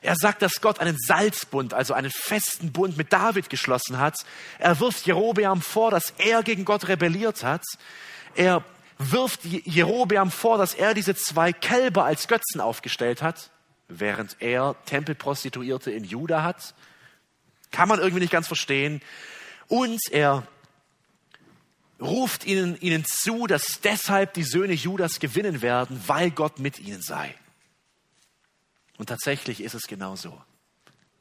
[0.00, 4.14] Er sagt, dass Gott einen Salzbund, also einen festen Bund mit David geschlossen hat.
[4.58, 7.64] Er wirft Jerobeam vor, dass er gegen Gott rebelliert hat.
[8.34, 8.64] Er
[8.98, 13.50] wirft Jerobeam vor, dass er diese zwei Kälber als Götzen aufgestellt hat,
[13.88, 16.74] während er Tempelprostituierte in Juda hat.
[17.70, 19.00] Kann man irgendwie nicht ganz verstehen.
[19.68, 20.46] Und er
[22.00, 27.02] ruft ihnen, ihnen zu, dass deshalb die Söhne Judas gewinnen werden, weil Gott mit ihnen
[27.02, 27.34] sei.
[28.96, 30.40] Und tatsächlich ist es genau so.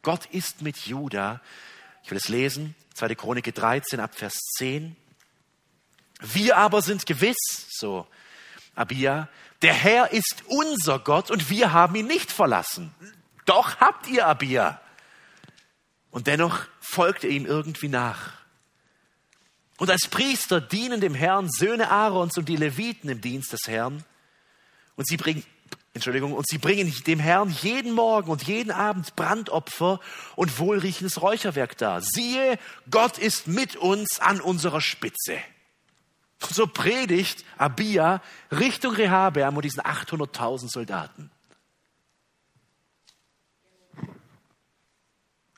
[0.01, 1.41] Gott ist mit Juda.
[2.03, 3.15] Ich will es lesen, 2.
[3.15, 4.95] Chronik 13 ab Vers 10.
[6.19, 7.37] Wir aber sind gewiss,
[7.69, 8.07] so
[8.75, 9.29] Abia,
[9.61, 12.93] der Herr ist unser Gott und wir haben ihn nicht verlassen.
[13.45, 14.81] Doch habt ihr Abia.
[16.11, 18.33] Und dennoch folgt er ihm irgendwie nach.
[19.77, 24.03] Und als Priester dienen dem Herrn Söhne Aarons und die Leviten im Dienst des Herrn.
[24.95, 25.43] Und sie bringen,
[25.93, 29.99] Entschuldigung, und sie bringen dem Herrn jeden Morgen und jeden Abend Brandopfer
[30.35, 32.01] und wohlriechendes Räucherwerk dar.
[32.01, 32.57] Siehe,
[32.89, 35.37] Gott ist mit uns an unserer Spitze.
[36.39, 38.21] So predigt Abia
[38.51, 41.31] Richtung Rehabeam und diesen 800.000 Soldaten.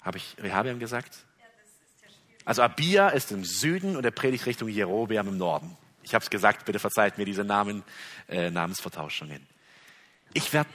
[0.01, 1.25] Habe ich Rehabeam gesagt?
[2.45, 5.77] Also Abia ist im Süden und er predigt Richtung Jerobeam im Norden.
[6.01, 7.83] Ich habe es gesagt, bitte verzeiht mir diese Namen,
[8.27, 9.45] äh, Namensvertauschungen.
[10.33, 10.69] Ich werde,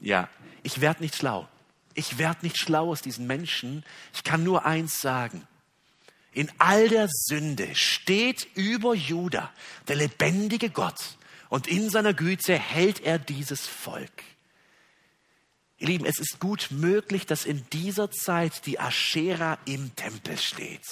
[0.00, 0.28] ja,
[0.62, 1.48] ich werde nicht schlau.
[1.94, 3.84] Ich werde nicht schlau aus diesen Menschen.
[4.14, 5.46] Ich kann nur eins sagen.
[6.34, 9.52] In all der Sünde steht über Juda
[9.86, 11.16] der lebendige Gott
[11.48, 14.24] und in seiner Güte hält er dieses Volk.
[15.78, 20.82] Ihr Lieben, es ist gut möglich, dass in dieser Zeit die Aschera im Tempel steht.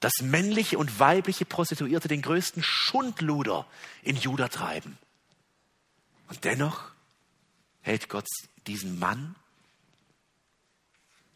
[0.00, 3.66] Dass männliche und weibliche Prostituierte den größten Schundluder
[4.02, 4.98] in Juda treiben.
[6.28, 6.90] Und dennoch
[7.80, 8.26] hält Gott
[8.66, 9.36] diesen Mann.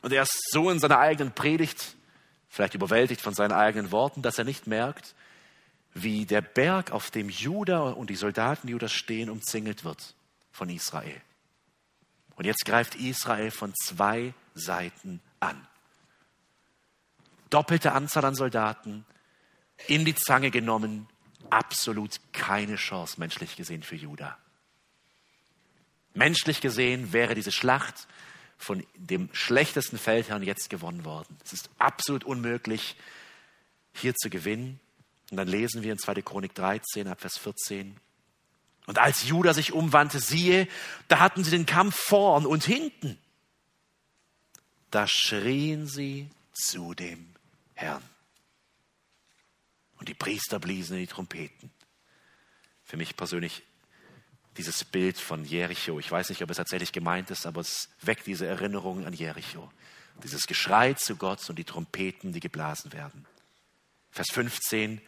[0.03, 1.97] Und er ist so in seiner eigenen Predigt,
[2.57, 5.15] vielleicht überwältigt von seinen eigenen Worten, dass er nicht merkt,
[5.95, 10.15] wie der Berg, auf dem Juda und die Soldaten Judas stehen, umzingelt wird
[10.53, 11.21] von Israel.
[12.35, 15.67] Und jetzt greift Israel von zwei Seiten an.
[17.51, 19.07] Doppelte Anzahl an Soldaten,
[19.87, 21.09] in die Zange genommen,
[21.51, 24.37] absolut keine Chance menschlich gesehen für Juda.
[26.15, 28.07] Menschlich gesehen wäre diese Schlacht
[28.59, 31.37] von dem schlechtesten Feldherrn jetzt gewonnen worden.
[31.45, 32.97] Es ist absolut unmöglich,
[33.93, 34.81] hier zu gewinnen.
[35.31, 36.23] Und dann lesen wir in 2.
[36.23, 37.97] Chronik 13, ab Vers 14.
[38.87, 40.69] Und als Judah sich umwandte, siehe,
[41.09, 43.19] da hatten sie den Kampf vorn und hinten.
[44.91, 47.35] Da schrien sie zu dem
[47.75, 48.03] Herrn.
[49.99, 51.71] Und die Priester bliesen in die Trompeten.
[52.85, 53.63] Für mich persönlich
[54.57, 55.99] dieses Bild von Jericho.
[55.99, 59.71] Ich weiß nicht, ob es tatsächlich gemeint ist, aber es weckt diese Erinnerung an Jericho.
[60.23, 63.27] Dieses Geschrei zu Gott und die Trompeten, die geblasen werden.
[64.11, 65.01] Vers 15.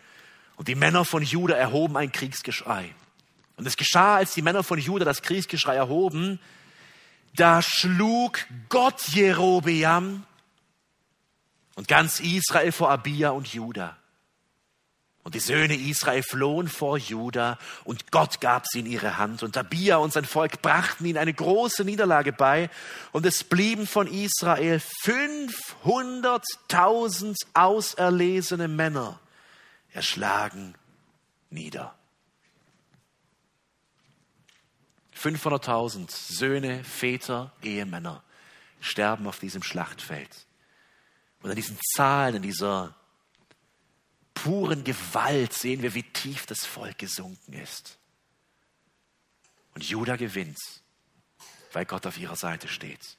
[0.57, 2.95] Und die Männer von Juda erhoben ein Kriegsgeschrei.
[3.57, 6.39] Und es geschah, als die Männer von Juda das Kriegsgeschrei erhoben,
[7.35, 10.25] da schlug Gott Jerobeam
[11.75, 13.98] und ganz Israel vor Abia und Juda.
[15.29, 19.43] Und die Söhne Israel flohen vor Juda und Gott gab sie in ihre Hand.
[19.43, 22.71] Und Abia und sein Volk brachten ihnen eine große Niederlage bei.
[23.13, 29.21] Und es blieben von Israel 500.000 auserlesene Männer
[29.93, 30.75] erschlagen
[31.51, 31.95] nieder.
[35.15, 38.23] 500.000 Söhne, Väter, Ehemänner
[38.81, 40.47] sterben auf diesem Schlachtfeld.
[41.43, 42.95] Und an diesen Zahlen, in dieser
[44.43, 47.99] puren Gewalt sehen wir, wie tief das Volk gesunken ist.
[49.75, 50.59] Und Judah gewinnt,
[51.73, 53.17] weil Gott auf ihrer Seite steht.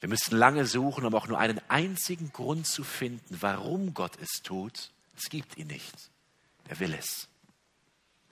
[0.00, 4.42] Wir müssten lange suchen, um auch nur einen einzigen Grund zu finden, warum Gott es
[4.42, 4.90] tut.
[5.16, 6.10] Es gibt ihn nicht.
[6.68, 7.28] Er will es.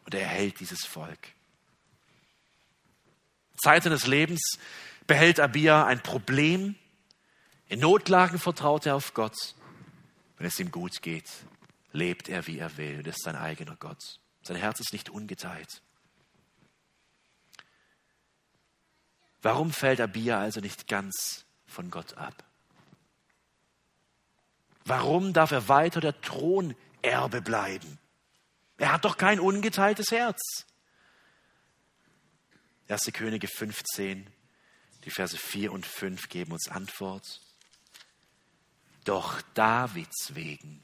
[0.04, 1.28] Und er erhält dieses Volk.
[3.56, 4.58] Zeiten des Lebens
[5.06, 6.74] behält Abia ein Problem.
[7.68, 9.54] In Notlagen vertraut er auf Gott.
[10.36, 11.30] Wenn es ihm gut geht,
[11.92, 13.02] lebt er, wie er will.
[13.02, 14.20] Das ist sein eigener Gott.
[14.42, 15.82] Sein Herz ist nicht ungeteilt.
[19.42, 22.44] Warum fällt Abia also nicht ganz von Gott ab?
[24.84, 27.98] Warum darf er weiter der Thronerbe bleiben?
[28.78, 30.66] Er hat doch kein ungeteiltes Herz.
[32.88, 33.10] 1.
[33.12, 34.28] Könige 15,
[35.04, 37.40] die Verse 4 und 5 geben uns Antwort.
[39.04, 40.82] Doch Davids wegen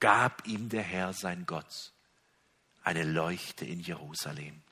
[0.00, 1.92] gab ihm der Herr sein Gott
[2.82, 4.62] eine Leuchte in Jerusalem,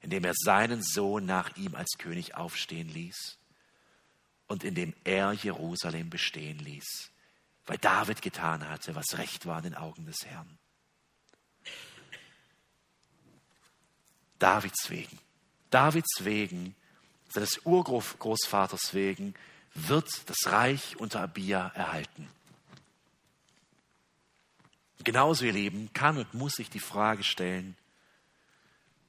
[0.00, 3.38] indem er seinen Sohn nach ihm als König aufstehen ließ
[4.46, 7.10] und indem er Jerusalem bestehen ließ,
[7.66, 10.58] weil David getan hatte, was recht war in den Augen des Herrn.
[14.38, 15.18] Davids wegen,
[15.70, 16.74] Davids wegen,
[17.28, 19.34] seines Urgroßvaters wegen,
[19.88, 22.28] wird das Reich unter Abia erhalten.
[25.02, 27.76] Genauso, ihr Lieben, kann und muss ich die Frage stellen,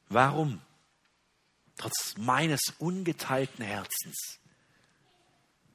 [0.10, 0.62] warum,
[1.78, 4.40] trotz meines ungeteilten Herzens,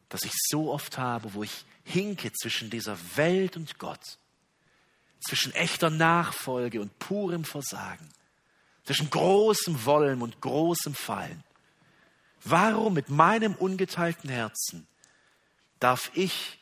[0.08, 4.18] das ich so oft habe, wo ich hinke zwischen dieser Welt und Gott,
[5.20, 8.08] zwischen echter Nachfolge und purem Versagen,
[8.84, 11.42] zwischen großem Wollen und großem Fallen.
[12.48, 14.86] Warum mit meinem ungeteilten Herzen
[15.80, 16.60] darf ich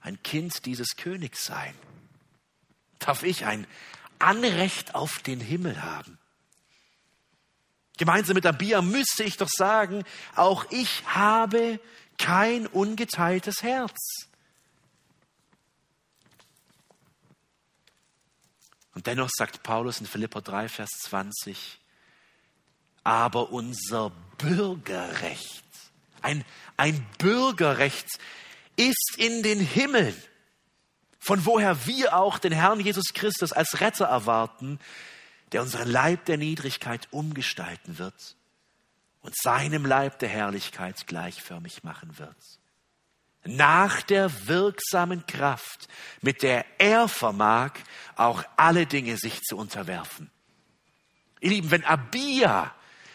[0.00, 1.74] ein Kind dieses Königs sein?
[2.98, 3.68] Darf ich ein
[4.18, 6.18] Anrecht auf den Himmel haben?
[7.98, 10.02] Gemeinsam mit Abia müsste ich doch sagen,
[10.34, 11.78] auch ich habe
[12.18, 14.26] kein ungeteiltes Herz.
[18.92, 21.78] Und dennoch sagt Paulus in Philippa 3, Vers 20,
[23.04, 25.64] aber unser Bürgerrecht,
[26.20, 26.44] ein,
[26.76, 28.06] ein Bürgerrecht
[28.76, 30.14] ist in den Himmeln,
[31.18, 34.78] von woher wir auch den Herrn Jesus Christus als Retter erwarten,
[35.52, 38.36] der unseren Leib der Niedrigkeit umgestalten wird
[39.20, 42.36] und seinem Leib der Herrlichkeit gleichförmig machen wird.
[43.44, 45.88] Nach der wirksamen Kraft,
[46.20, 47.72] mit der er vermag,
[48.16, 50.30] auch alle Dinge sich zu unterwerfen.
[51.40, 52.72] Ihr Lieben, wenn Abia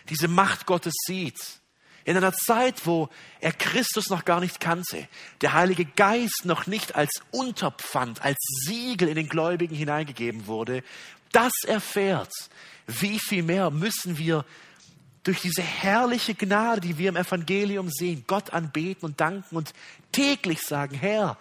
[0.09, 1.37] diese Macht Gottes sieht,
[2.07, 3.09] in einer Zeit, wo
[3.41, 5.07] er Christus noch gar nicht kannte,
[5.41, 10.83] der Heilige Geist noch nicht als Unterpfand, als Siegel in den Gläubigen hineingegeben wurde,
[11.33, 12.31] das erfährt,
[12.87, 14.45] wie viel mehr müssen wir
[15.23, 19.73] durch diese herrliche Gnade, die wir im Evangelium sehen, Gott anbeten und danken und
[20.13, 21.37] täglich sagen, Herr,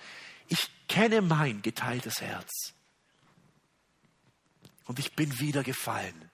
[0.49, 2.75] ich kenne mein geteiltes Herz.
[4.87, 6.26] Und ich bin wieder gefallen.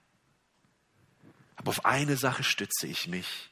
[1.63, 3.49] Aber auf eine Sache stütze ich mich.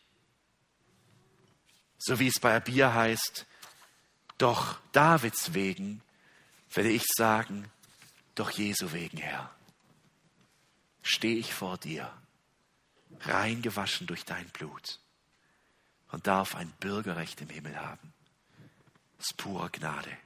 [1.98, 3.46] So wie es bei Abia heißt,
[4.38, 6.02] doch Davids wegen
[6.74, 7.72] werde ich sagen,
[8.36, 9.50] doch Jesu wegen, Herr,
[11.02, 12.12] stehe ich vor dir
[13.22, 15.00] reingewaschen durch dein Blut
[16.12, 18.14] und darf ein Bürgerrecht im Himmel haben.
[19.20, 20.18] Das ist pure Gnade.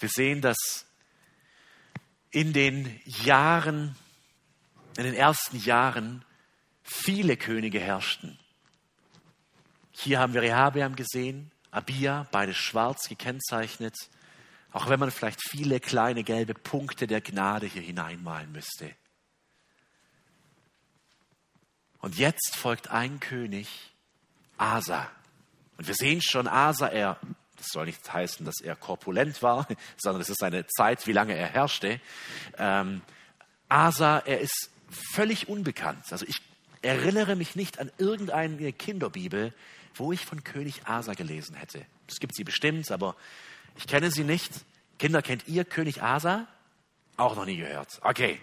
[0.00, 0.84] Wir sehen, dass
[2.32, 3.94] in den Jahren,
[4.96, 6.24] in den ersten Jahren
[6.82, 8.38] viele Könige herrschten.
[9.92, 13.94] Hier haben wir Rehabeam gesehen, Abia, beide schwarz gekennzeichnet.
[14.72, 18.94] Auch wenn man vielleicht viele kleine gelbe Punkte der Gnade hier hineinmalen müsste.
[21.98, 23.68] Und jetzt folgt ein König,
[24.56, 25.10] Asa.
[25.76, 27.18] Und wir sehen schon, Asa, er,
[27.62, 31.34] das soll nicht heißen, dass er korpulent war, sondern es ist eine Zeit, wie lange
[31.34, 32.00] er herrschte.
[32.58, 33.02] Ähm,
[33.68, 34.70] Asa, er ist
[35.14, 36.04] völlig unbekannt.
[36.10, 36.42] Also ich
[36.82, 39.54] erinnere mich nicht an irgendeine Kinderbibel,
[39.94, 41.84] wo ich von König Asa gelesen hätte.
[42.08, 43.14] Es gibt sie bestimmt, aber
[43.76, 44.52] ich kenne sie nicht.
[44.98, 46.46] Kinder, kennt ihr König Asa?
[47.16, 48.00] Auch noch nie gehört.
[48.02, 48.40] Okay.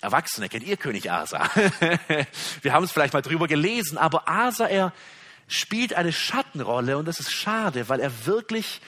[0.00, 1.48] Erwachsene, kennt ihr König Asa?
[2.62, 4.92] Wir haben es vielleicht mal drüber gelesen, aber Asa, er
[5.48, 8.80] spielt eine Schattenrolle und das ist schade, weil er wirklich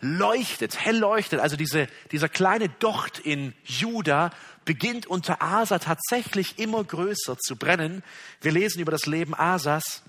[0.00, 1.40] leuchtet, hell leuchtet.
[1.40, 4.30] Also diese, dieser kleine Docht in Juda
[4.64, 8.02] beginnt unter Asa tatsächlich immer größer zu brennen.
[8.40, 10.02] Wir lesen über das Leben Asas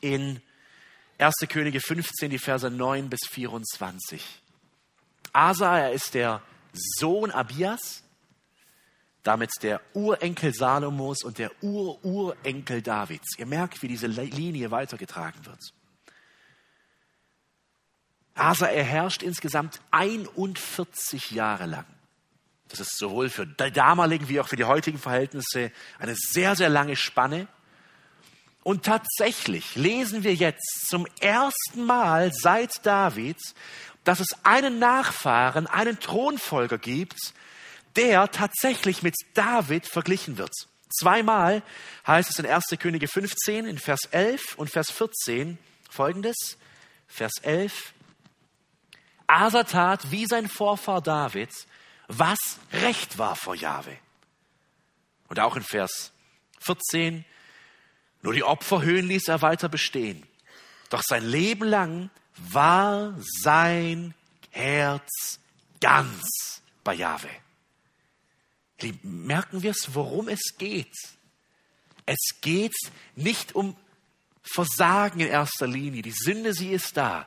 [0.00, 0.40] in
[1.18, 1.34] 1.
[1.48, 4.24] Könige 15, die Verse 9 bis 24.
[5.32, 6.40] Asa, er ist der
[6.72, 8.02] Sohn Abias,
[9.22, 13.38] damit der Urenkel Salomos und der Ururenkel Davids.
[13.38, 15.72] Ihr merkt, wie diese Linie weitergetragen wird.
[18.34, 21.86] Asa, er herrscht insgesamt 41 Jahre lang.
[22.68, 26.68] Das ist sowohl für die damaligen wie auch für die heutigen Verhältnisse eine sehr, sehr
[26.68, 27.48] lange Spanne.
[28.62, 33.38] Und tatsächlich lesen wir jetzt zum ersten Mal seit David,
[34.04, 37.34] dass es einen Nachfahren, einen Thronfolger gibt,
[37.96, 40.52] der tatsächlich mit David verglichen wird.
[40.98, 41.62] Zweimal
[42.06, 42.64] heißt es in 1.
[42.78, 46.58] Könige 15 in Vers 11 und Vers 14 folgendes.
[47.06, 47.92] Vers 11.
[49.26, 51.50] Asa tat wie sein Vorfahr David,
[52.08, 52.38] was
[52.72, 53.96] recht war vor Jahwe.
[55.28, 56.12] Und auch in Vers
[56.60, 57.24] 14.
[58.22, 60.26] Nur die Opferhöhen ließ er weiter bestehen.
[60.90, 64.14] Doch sein Leben lang war sein
[64.50, 65.38] Herz
[65.80, 67.30] ganz bei Jahwe.
[69.02, 70.94] Merken wir es, worum es geht?
[72.06, 72.74] Es geht
[73.14, 73.76] nicht um
[74.42, 76.02] Versagen in erster Linie.
[76.02, 77.26] Die Sünde, sie ist da.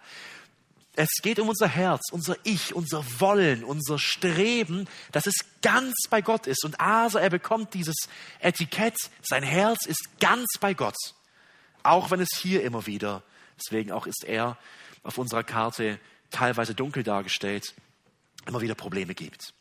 [0.96, 6.22] Es geht um unser Herz, unser Ich, unser Wollen, unser Streben, dass es ganz bei
[6.22, 6.64] Gott ist.
[6.66, 7.96] Und Asa, er bekommt dieses
[8.40, 10.98] Etikett, sein Herz ist ganz bei Gott.
[11.82, 13.24] Auch wenn es hier immer wieder,
[13.58, 14.58] deswegen auch ist er
[15.02, 16.00] auf unserer Karte
[16.30, 17.74] teilweise dunkel dargestellt,
[18.46, 19.54] immer wieder Probleme gibt.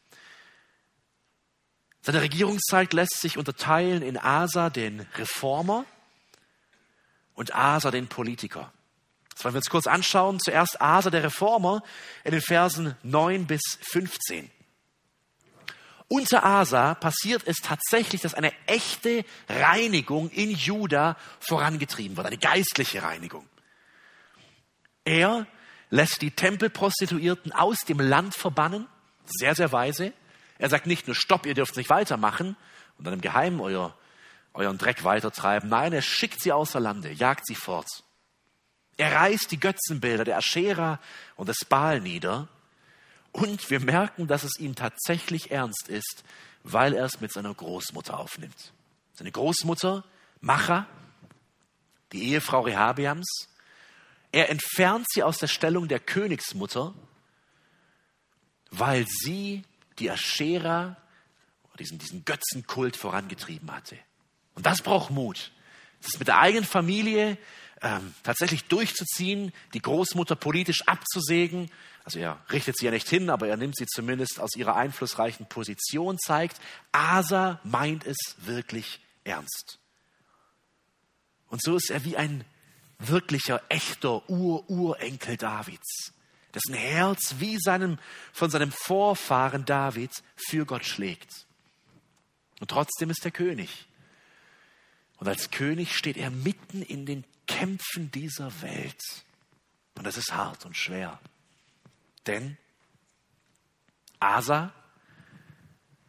[2.02, 5.84] Seine Regierungszeit lässt sich unterteilen in Asa, den Reformer,
[7.34, 8.72] und Asa, den Politiker.
[9.34, 10.38] Das wollen wir uns kurz anschauen.
[10.40, 11.82] Zuerst Asa, der Reformer,
[12.24, 14.50] in den Versen 9 bis 15.
[16.08, 23.02] Unter Asa passiert es tatsächlich, dass eine echte Reinigung in Juda vorangetrieben wird, eine geistliche
[23.02, 23.48] Reinigung.
[25.04, 25.46] Er
[25.88, 28.86] lässt die Tempelprostituierten aus dem Land verbannen,
[29.24, 30.12] sehr, sehr weise.
[30.62, 32.54] Er sagt nicht nur, stopp, ihr dürft nicht weitermachen
[32.96, 33.96] und dann im Geheimen euer,
[34.54, 35.68] euren Dreck weitertreiben.
[35.68, 37.88] Nein, er schickt sie außer Lande, jagt sie fort.
[38.96, 41.00] Er reißt die Götzenbilder der Aschera
[41.34, 42.46] und des Baal nieder.
[43.32, 46.22] Und wir merken, dass es ihm tatsächlich ernst ist,
[46.62, 48.72] weil er es mit seiner Großmutter aufnimmt.
[49.14, 50.04] Seine Großmutter,
[50.40, 50.86] Macha,
[52.12, 53.48] die Ehefrau Rehabiams,
[54.30, 56.94] er entfernt sie aus der Stellung der Königsmutter,
[58.70, 59.64] weil sie
[59.98, 60.96] die Aschera,
[61.78, 63.98] diesen, diesen Götzenkult vorangetrieben hatte.
[64.54, 65.50] Und das braucht Mut.
[66.02, 67.38] Das mit der eigenen Familie
[67.80, 71.70] ähm, tatsächlich durchzuziehen, die Großmutter politisch abzusägen.
[72.04, 75.46] Also er richtet sie ja nicht hin, aber er nimmt sie zumindest aus ihrer einflussreichen
[75.46, 79.78] Position, zeigt, Asa meint es wirklich ernst.
[81.48, 82.44] Und so ist er wie ein
[82.98, 86.12] wirklicher, echter Ur-Urenkel Davids
[86.54, 87.98] dessen Herz wie seinem,
[88.32, 91.46] von seinem Vorfahren David für Gott schlägt.
[92.60, 93.88] Und trotzdem ist er König.
[95.16, 99.02] Und als König steht er mitten in den Kämpfen dieser Welt.
[99.94, 101.20] Und das ist hart und schwer.
[102.26, 102.56] Denn
[104.20, 104.72] Asa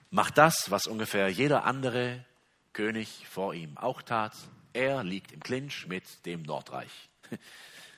[0.10, 2.24] macht das, was ungefähr jeder andere
[2.72, 4.34] König vor ihm auch tat.
[4.74, 7.10] Er liegt im Clinch mit dem Nordreich.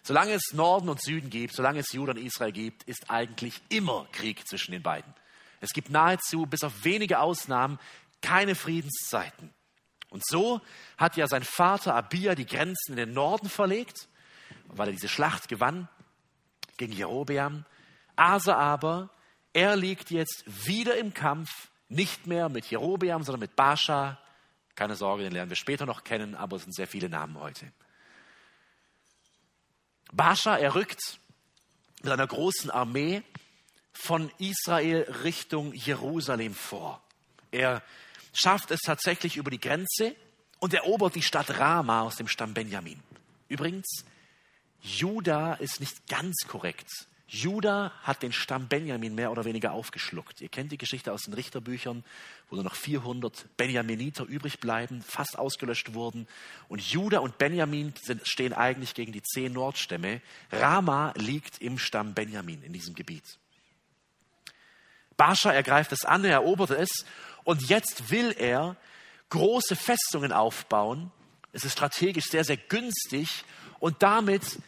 [0.06, 4.08] Solange es Norden und Süden gibt, solange es Juda und Israel gibt, ist eigentlich immer
[4.12, 5.12] Krieg zwischen den beiden.
[5.62, 7.80] Es gibt nahezu, bis auf wenige Ausnahmen,
[8.22, 9.51] keine Friedenszeiten.
[10.12, 10.62] Und so
[10.99, 14.08] hat ja sein Vater Abia die Grenzen in den Norden verlegt,
[14.68, 15.89] weil er diese Schlacht gewann
[16.78, 17.66] gegen Jerobeam.
[18.16, 19.10] Asa aber,
[19.53, 21.49] er liegt jetzt wieder im Kampf,
[21.89, 24.20] nicht mehr mit Jerobeam, sondern mit Bascha.
[24.76, 27.72] Keine Sorge, den lernen wir später noch kennen, aber es sind sehr viele Namen heute.
[30.16, 31.20] Bascha, er rückt
[32.01, 33.22] mit einer großen Armee
[33.91, 37.01] von Israel Richtung Jerusalem vor.
[37.51, 37.82] Er
[38.34, 40.16] schafft es tatsächlich über die Grenze
[40.59, 43.01] und erobert die Stadt Rama aus dem Stamm Benjamin.
[43.49, 44.05] Übrigens,
[44.82, 46.89] Juda ist nicht ganz korrekt.
[47.28, 50.42] Juda hat den Stamm Benjamin mehr oder weniger aufgeschluckt.
[50.42, 52.04] Ihr kennt die Geschichte aus den Richterbüchern,
[52.50, 56.28] wo nur noch 400 Benjaminiter übrig bleiben, fast ausgelöscht wurden.
[56.70, 60.22] Und Juda und Benjamin sind, stehen eigentlich gegen die zehn Nordstämme.
[60.52, 63.40] Rama liegt im Stamm Benjamin in diesem Gebiet.
[65.18, 67.06] Bascha ergreift es an, er eroberte es
[67.44, 68.76] und jetzt will er
[69.30, 71.12] große Festungen aufbauen.
[71.54, 73.46] Es ist strategisch sehr, sehr günstig
[73.80, 74.60] und damit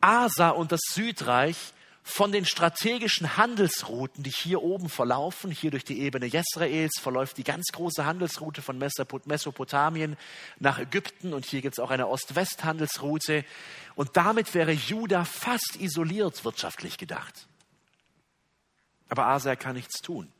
[0.00, 1.56] Asa und das Südreich
[2.02, 7.44] von den strategischen Handelsrouten, die hier oben verlaufen, hier durch die Ebene Jesraels verläuft die
[7.44, 10.16] ganz große Handelsroute von Mesopotamien
[10.58, 13.44] nach Ägypten und hier gibt es auch eine Ost-West-Handelsroute.
[13.96, 17.46] Und damit wäre Juda fast isoliert wirtschaftlich gedacht.
[19.10, 20.32] Aber Asa kann nichts tun.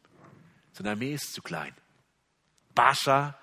[0.73, 1.75] Seine Armee ist zu klein.
[2.75, 3.39] Bascha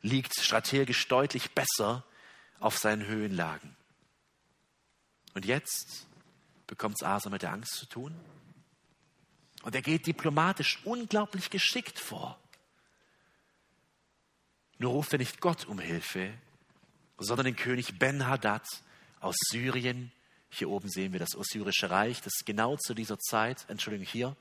[0.00, 2.04] liegt strategisch deutlich besser
[2.60, 3.76] auf seinen Höhenlagen.
[5.34, 6.06] Und jetzt
[6.66, 8.14] bekommt es Asa mit der Angst zu tun.
[9.62, 12.38] Und er geht diplomatisch unglaublich geschickt vor.
[14.78, 16.32] Nur ruft er nicht Gott um Hilfe,
[17.18, 18.66] sondern den König Ben-Hadad
[19.20, 20.10] aus Syrien.
[20.50, 24.36] Hier oben sehen wir das Ossyrische Reich, das genau zu dieser Zeit, Entschuldigung, hier,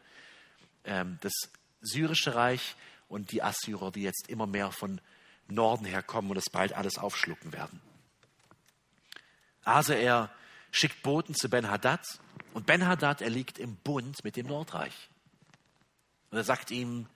[0.83, 1.33] ähm, das
[1.81, 2.75] Syrische Reich
[3.07, 4.99] und die Assyrer, die jetzt immer mehr von
[5.47, 7.81] Norden her kommen und das bald alles aufschlucken werden.
[9.63, 10.31] Also er
[10.71, 12.05] schickt Boten zu Ben-Hadad.
[12.53, 15.09] Und Ben-Hadad, er liegt im Bund mit dem Nordreich.
[16.31, 17.07] Und er sagt ihm,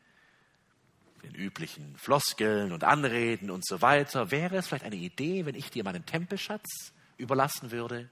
[1.24, 5.70] den üblichen Floskeln und Anreden und so weiter, wäre es vielleicht eine Idee, wenn ich
[5.72, 8.10] dir meinen Tempelschatz überlassen würde,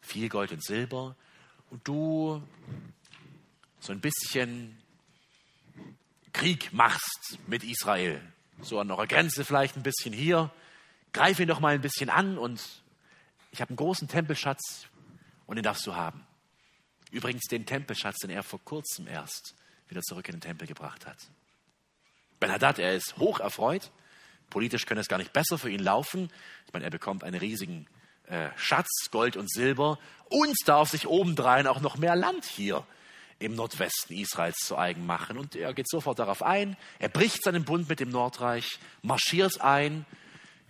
[0.00, 1.16] viel Gold und Silber,
[1.70, 2.42] und du
[3.78, 4.76] so ein bisschen
[6.32, 8.20] Krieg machst mit Israel,
[8.60, 10.50] so an eurer Grenze vielleicht ein bisschen hier,
[11.12, 12.60] greif ihn doch mal ein bisschen an und
[13.50, 14.86] ich habe einen großen Tempelschatz
[15.46, 16.26] und den darfst du haben.
[17.10, 19.54] Übrigens den Tempelschatz, den er vor kurzem erst
[19.88, 21.18] wieder zurück in den Tempel gebracht hat.
[22.38, 23.90] Ben-Hadad, er ist hoch erfreut.
[24.48, 26.30] Politisch könnte es gar nicht besser für ihn laufen.
[26.66, 27.86] Ich meine, er bekommt einen riesigen
[28.26, 29.98] äh, Schatz, Gold und Silber
[30.28, 32.86] und darf sich obendrein auch noch mehr Land hier
[33.40, 35.38] im Nordwesten Israels zu eigen machen.
[35.38, 36.76] Und er geht sofort darauf ein.
[36.98, 40.06] Er bricht seinen Bund mit dem Nordreich, marschiert ein.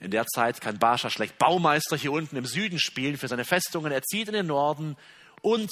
[0.01, 3.93] In der Zeit kann Baascha schlecht Baumeister hier unten im Süden spielen für seine Festungen.
[3.93, 4.97] Er zieht in den Norden
[5.43, 5.71] und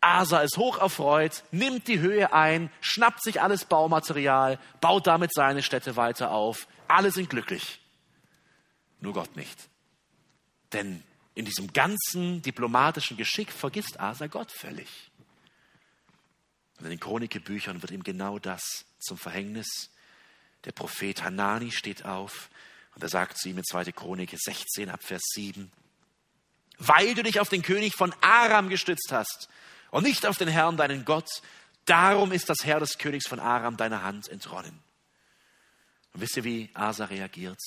[0.00, 5.62] Asa ist hoch erfreut, nimmt die Höhe ein, schnappt sich alles Baumaterial, baut damit seine
[5.62, 6.68] Städte weiter auf.
[6.86, 7.80] Alle sind glücklich.
[9.00, 9.68] Nur Gott nicht.
[10.72, 11.02] Denn
[11.34, 15.10] in diesem ganzen diplomatischen Geschick vergisst Asa Gott völlig.
[16.78, 19.90] Und in den Chronikebüchern wird ihm genau das zum Verhängnis.
[20.64, 22.48] Der Prophet Hanani steht auf
[22.96, 23.92] und er sagt zu ihm in 2.
[23.92, 25.70] Chronik 16 ab Vers 7,
[26.78, 29.48] weil du dich auf den König von Aram gestützt hast
[29.90, 31.28] und nicht auf den Herrn, deinen Gott,
[31.84, 34.82] darum ist das Herr des Königs von Aram deiner Hand entronnen.
[36.12, 37.60] Und wisst ihr, wie Asa reagiert?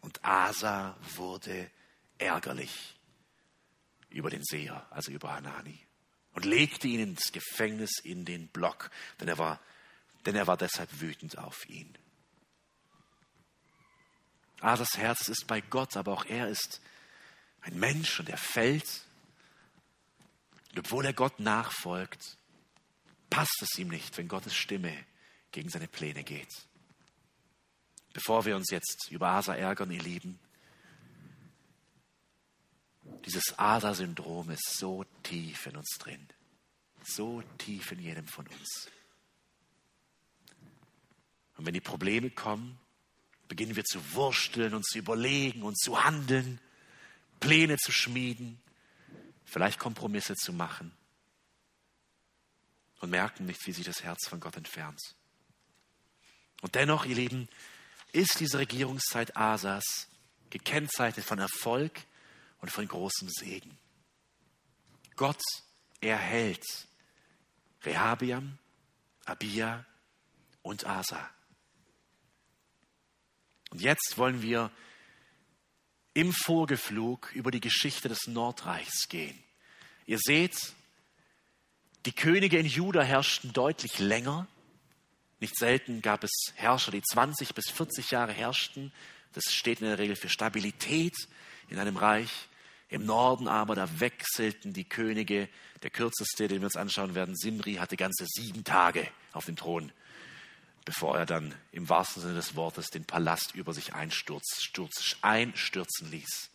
[0.00, 1.70] Und Asa wurde
[2.18, 2.96] ärgerlich
[4.10, 5.78] über den Seher, also über Hanani
[6.34, 8.90] und legte ihn ins Gefängnis in den Block,
[9.20, 9.60] denn er war,
[10.24, 11.96] denn er war deshalb wütend auf ihn.
[14.62, 16.80] Ah, das Herz ist bei Gott, aber auch er ist
[17.62, 19.04] ein Mensch und er fällt.
[20.70, 22.38] Und obwohl er Gott nachfolgt,
[23.28, 24.96] passt es ihm nicht, wenn Gottes Stimme
[25.50, 26.48] gegen seine Pläne geht.
[28.12, 30.38] Bevor wir uns jetzt über Asa ärgern, ihr Lieben,
[33.24, 36.28] dieses Asa-Syndrom ist so tief in uns drin.
[37.02, 38.88] So tief in jedem von uns.
[41.56, 42.78] Und wenn die Probleme kommen,
[43.52, 46.58] beginnen wir zu wursteln und zu überlegen und zu handeln,
[47.38, 48.58] Pläne zu schmieden,
[49.44, 50.90] vielleicht Kompromisse zu machen
[53.00, 54.98] und merken nicht, wie sich das Herz von Gott entfernt.
[56.62, 57.46] Und dennoch, ihr Lieben,
[58.12, 60.08] ist diese Regierungszeit Asas
[60.48, 62.00] gekennzeichnet von Erfolg
[62.62, 63.76] und von großem Segen.
[65.16, 65.42] Gott
[66.00, 66.64] erhält
[67.82, 68.56] Rehabiam,
[69.26, 69.84] Abia
[70.62, 71.28] und Asa.
[73.72, 74.70] Und jetzt wollen wir
[76.12, 79.42] im Vorgeflug über die Geschichte des Nordreichs gehen.
[80.04, 80.74] Ihr seht,
[82.04, 84.46] die Könige in Juda herrschten deutlich länger.
[85.40, 88.92] Nicht selten gab es Herrscher, die 20 bis 40 Jahre herrschten.
[89.32, 91.16] Das steht in der Regel für Stabilität
[91.70, 92.30] in einem Reich.
[92.90, 95.48] Im Norden aber, da wechselten die Könige.
[95.82, 99.92] Der kürzeste, den wir uns anschauen werden, Simri, hatte ganze sieben Tage auf dem Thron,
[100.84, 104.50] bevor er dann im wahrsten Sinne des Wortes den Palast über sich einstürzen
[106.10, 106.50] ließ.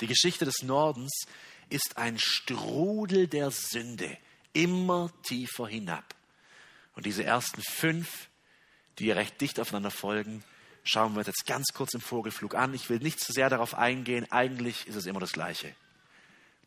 [0.00, 1.26] Die Geschichte des Nordens
[1.68, 4.16] ist ein Strudel der Sünde,
[4.52, 6.14] immer tiefer hinab.
[6.94, 8.28] Und diese ersten fünf,
[8.98, 10.44] die recht dicht aufeinander folgen,
[10.84, 12.74] schauen wir uns jetzt ganz kurz im Vogelflug an.
[12.74, 14.30] Ich will nicht zu sehr darauf eingehen.
[14.30, 15.74] Eigentlich ist es immer das Gleiche.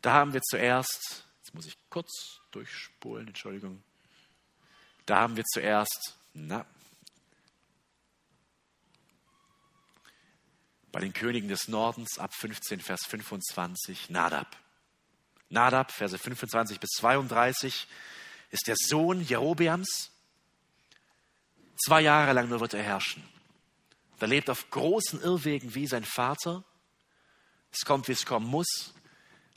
[0.02, 3.82] Da haben wir zuerst, jetzt muss ich kurz durchspulen, Entschuldigung.
[5.06, 6.66] Da haben wir zuerst, na,
[10.92, 14.56] bei den Königen des Nordens ab 15, Vers 25, Nadab.
[15.48, 17.86] Nadab, Verse 25 bis 32,
[18.50, 20.10] ist der Sohn Jerobeams.
[21.84, 23.22] Zwei Jahre lang nur wird er herrschen.
[24.18, 26.64] Er lebt auf großen Irrwegen wie sein Vater.
[27.72, 28.92] Es kommt, wie es kommen muss.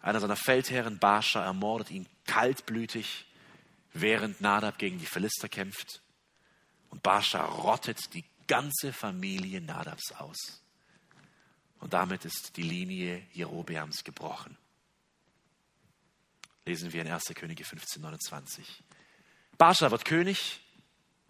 [0.01, 3.25] Einer seiner Feldherren, Baascha, ermordet ihn kaltblütig,
[3.93, 6.01] während Nadab gegen die Philister kämpft.
[6.93, 10.61] Und Baascha rottet die ganze Familie Nadabs aus.
[11.79, 14.55] Und damit ist die Linie Jerobeams gebrochen.
[16.65, 17.23] Lesen wir in 1.
[17.33, 18.83] Könige 15, 29.
[19.57, 20.59] Baascha wird König.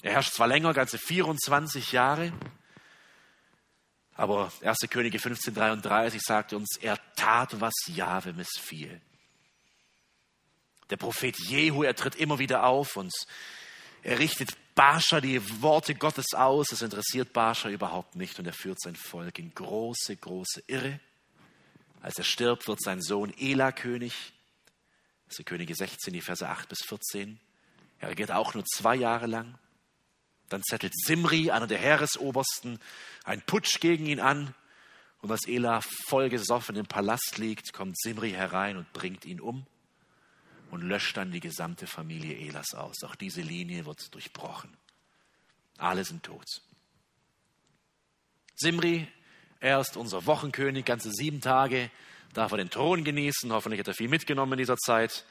[0.02, 2.34] Er herrscht zwar länger, ganze 24 Jahre,
[4.16, 4.80] aber 1.
[4.90, 9.00] Könige 15, 33 sagt uns, er tat, was Jahwe missfiel.
[10.90, 13.14] Der Prophet Jehu, er tritt immer wieder auf und
[14.02, 16.68] er richtet Baascha die Worte Gottes aus.
[16.70, 21.00] Das interessiert Baascha überhaupt nicht und er führt sein Volk in große, große Irre.
[22.02, 24.34] Als er stirbt, wird sein Sohn Ela König.
[25.28, 27.40] Das ist Könige 16, die Verse 8 bis 14.
[28.00, 29.58] Er regiert auch nur zwei Jahre lang.
[30.50, 32.80] Dann zettelt Simri, einer der Heeresobersten,
[33.24, 34.54] ein Putsch gegen ihn an.
[35.22, 39.66] Und als Ela vollgesoffen im Palast liegt, kommt Simri herein und bringt ihn um
[40.74, 43.04] und löscht dann die gesamte Familie Elas aus.
[43.04, 44.76] Auch diese Linie wird durchbrochen.
[45.78, 46.48] Alle sind tot.
[48.56, 49.08] Simri,
[49.60, 51.92] er ist unser Wochenkönig, ganze sieben Tage
[52.34, 53.54] darf er den Thron genießen.
[53.54, 55.26] Hoffentlich hat er viel mitgenommen in dieser Zeit.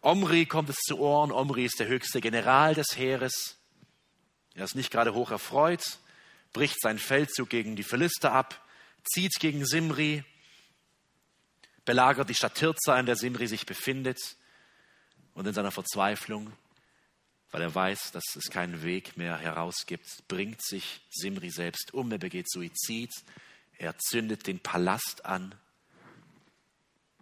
[0.00, 1.32] Omri kommt es zu Ohren.
[1.32, 3.58] Omri ist der höchste General des Heeres.
[4.54, 5.98] Er ist nicht gerade hoch erfreut,
[6.54, 8.66] bricht seinen Feldzug gegen die Philister ab,
[9.04, 10.24] zieht gegen Simri,
[11.84, 14.18] belagert die Stadt Tirza, in der Simri sich befindet.
[15.36, 16.50] Und in seiner Verzweiflung,
[17.50, 22.10] weil er weiß, dass es keinen Weg mehr herausgibt, bringt sich Simri selbst um.
[22.10, 23.12] Er begeht Suizid.
[23.76, 25.54] Er zündet den Palast an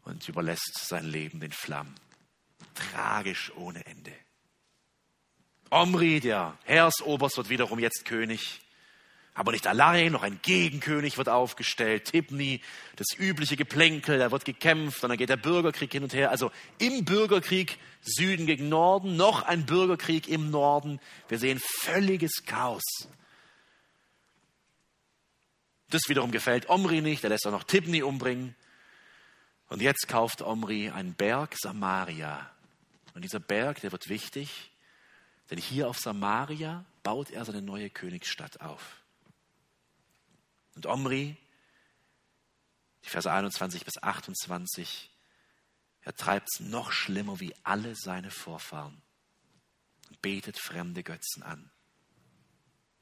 [0.04, 1.96] und überlässt sein Leben den Flammen.
[2.74, 4.12] Tragisch ohne Ende.
[5.70, 8.60] Omri, der Heersoberst, wird wiederum jetzt König.
[9.36, 12.60] Aber nicht allein, noch ein Gegenkönig wird aufgestellt, Tibni,
[12.94, 16.30] das übliche Geplänkel, da wird gekämpft und dann geht der Bürgerkrieg hin und her.
[16.30, 21.00] Also im Bürgerkrieg Süden gegen Norden, noch ein Bürgerkrieg im Norden.
[21.28, 22.82] Wir sehen völliges Chaos.
[25.90, 28.54] Das wiederum gefällt Omri nicht, er lässt auch noch Tibni umbringen.
[29.68, 32.50] Und jetzt kauft Omri einen Berg Samaria.
[33.14, 34.70] Und dieser Berg, der wird wichtig,
[35.50, 39.03] denn hier auf Samaria baut er seine neue Königsstadt auf.
[40.74, 41.36] Und Omri,
[43.04, 45.10] die Verse 21 bis 28,
[46.02, 49.00] er treibt es noch schlimmer wie alle seine Vorfahren
[50.08, 51.70] und betet fremde Götzen an.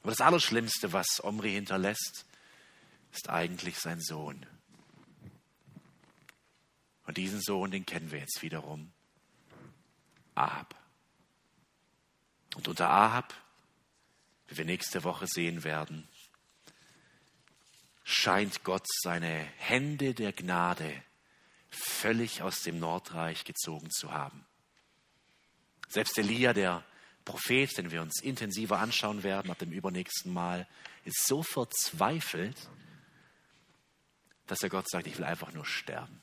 [0.02, 2.26] Aber das Allerschlimmste, was Omri hinterlässt,
[3.12, 4.46] ist eigentlich sein Sohn.
[7.04, 8.92] Und diesen Sohn, den kennen wir jetzt wiederum.
[10.34, 10.74] Ahab.
[12.54, 13.34] Und unter Ahab,
[14.48, 16.08] wie wir nächste Woche sehen werden,
[18.12, 21.02] scheint Gott seine Hände der Gnade
[21.70, 24.44] völlig aus dem Nordreich gezogen zu haben.
[25.88, 26.84] Selbst Elia, der
[27.24, 30.68] Prophet, den wir uns intensiver anschauen werden ab dem übernächsten Mal,
[31.04, 32.56] ist so verzweifelt,
[34.46, 36.20] dass er Gott sagt, ich will einfach nur sterben.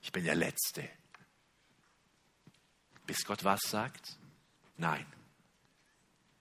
[0.00, 0.88] Ich bin der Letzte.
[3.06, 4.16] Bis Gott was sagt?
[4.76, 5.06] Nein.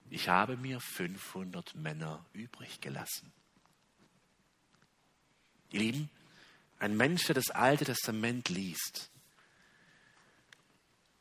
[0.09, 3.33] Ich habe mir 500 Männer übrig gelassen.
[5.72, 6.09] Ihr Lieben,
[6.80, 9.09] ein Mensch, der das Alte Testament liest,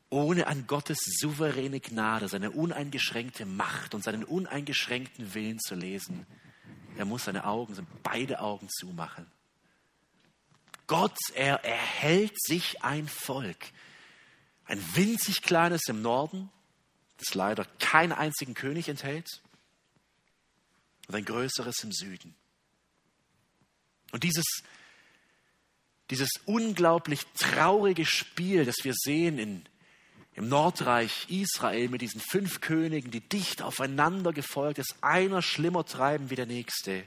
[0.09, 6.25] ohne an Gottes souveräne Gnade, seine uneingeschränkte Macht und seinen uneingeschränkten Willen zu lesen,
[6.95, 9.29] er muss seine Augen, beide Augen zumachen.
[10.87, 13.71] Gott, er erhält sich ein Volk,
[14.65, 16.49] ein winzig kleines im Norden,
[17.17, 19.27] das leider keinen einzigen König enthält,
[21.07, 22.35] und ein größeres im Süden.
[24.11, 24.45] Und dieses,
[26.09, 29.65] dieses unglaublich traurige Spiel, das wir sehen in,
[30.33, 36.29] im Nordreich Israel mit diesen fünf Königen, die dicht aufeinander gefolgt ist, einer schlimmer treiben
[36.29, 37.03] wie der nächste,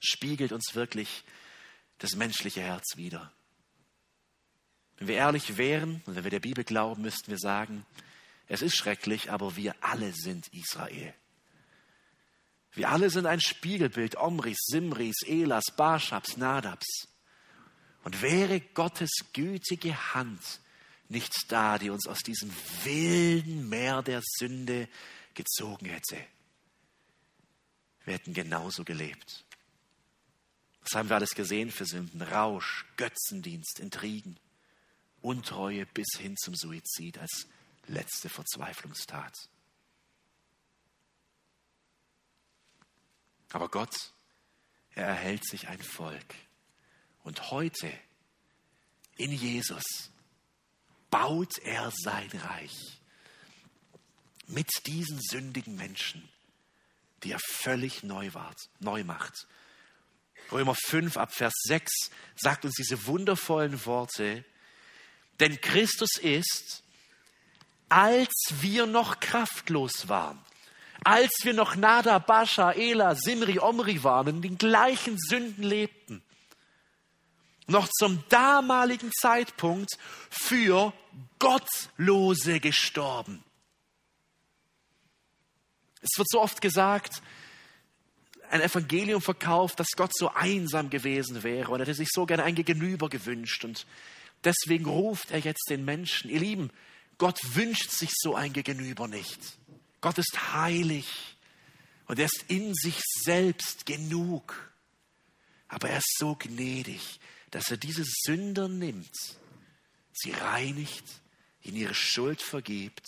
[0.00, 1.24] spiegelt uns wirklich
[1.98, 3.32] das menschliche Herz wider.
[4.98, 7.84] Wenn wir ehrlich wären und wenn wir der Bibel glauben, müssten wir sagen,
[8.48, 11.14] es ist schrecklich, aber wir alle sind Israel.
[12.78, 17.08] Wir alle sind ein Spiegelbild Omris, Simris, Elas, Barschabs, Nadabs.
[18.04, 20.60] Und wäre Gottes gütige Hand
[21.08, 22.52] nicht da, die uns aus diesem
[22.84, 24.88] wilden Meer der Sünde
[25.34, 26.24] gezogen hätte,
[28.04, 29.44] wir hätten genauso gelebt.
[30.82, 32.22] Was haben wir alles gesehen für Sünden?
[32.22, 34.38] Rausch, Götzendienst, Intrigen.
[35.20, 37.48] Untreue bis hin zum Suizid als
[37.88, 39.34] letzte Verzweiflungstat.
[43.52, 43.94] Aber Gott,
[44.94, 46.34] er erhält sich ein Volk.
[47.24, 47.92] Und heute
[49.16, 49.84] in Jesus
[51.10, 52.98] baut er sein Reich
[54.46, 56.28] mit diesen sündigen Menschen,
[57.22, 59.46] die er völlig neu, wart, neu macht.
[60.50, 64.44] Römer 5 ab Vers 6 sagt uns diese wundervollen Worte,
[65.40, 66.82] denn Christus ist,
[67.88, 70.42] als wir noch kraftlos waren,
[71.04, 76.22] als wir noch Nada, Bascha, Ela, Simri, Omri waren und in den gleichen Sünden lebten,
[77.66, 79.90] noch zum damaligen Zeitpunkt
[80.30, 80.92] für
[81.38, 83.44] Gottlose gestorben.
[86.00, 87.22] Es wird so oft gesagt,
[88.50, 92.44] ein Evangelium verkauft, dass Gott so einsam gewesen wäre und er hätte sich so gerne
[92.44, 93.64] ein Gegenüber gewünscht.
[93.64, 93.86] Und
[94.44, 96.70] deswegen ruft er jetzt den Menschen, ihr Lieben,
[97.18, 99.57] Gott wünscht sich so ein Gegenüber nicht.
[100.00, 101.06] Gott ist heilig
[102.06, 104.72] und er ist in sich selbst genug.
[105.68, 107.20] Aber er ist so gnädig,
[107.50, 109.14] dass er diese Sünder nimmt,
[110.12, 111.04] sie reinigt,
[111.62, 113.06] ihnen ihre Schuld vergibt,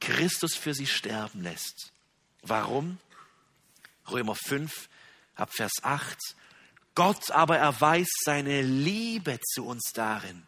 [0.00, 1.92] Christus für sie sterben lässt.
[2.42, 2.98] Warum?
[4.10, 4.88] Römer 5
[5.34, 6.18] ab Vers 8.
[6.94, 10.46] Gott aber erweist seine Liebe zu uns darin,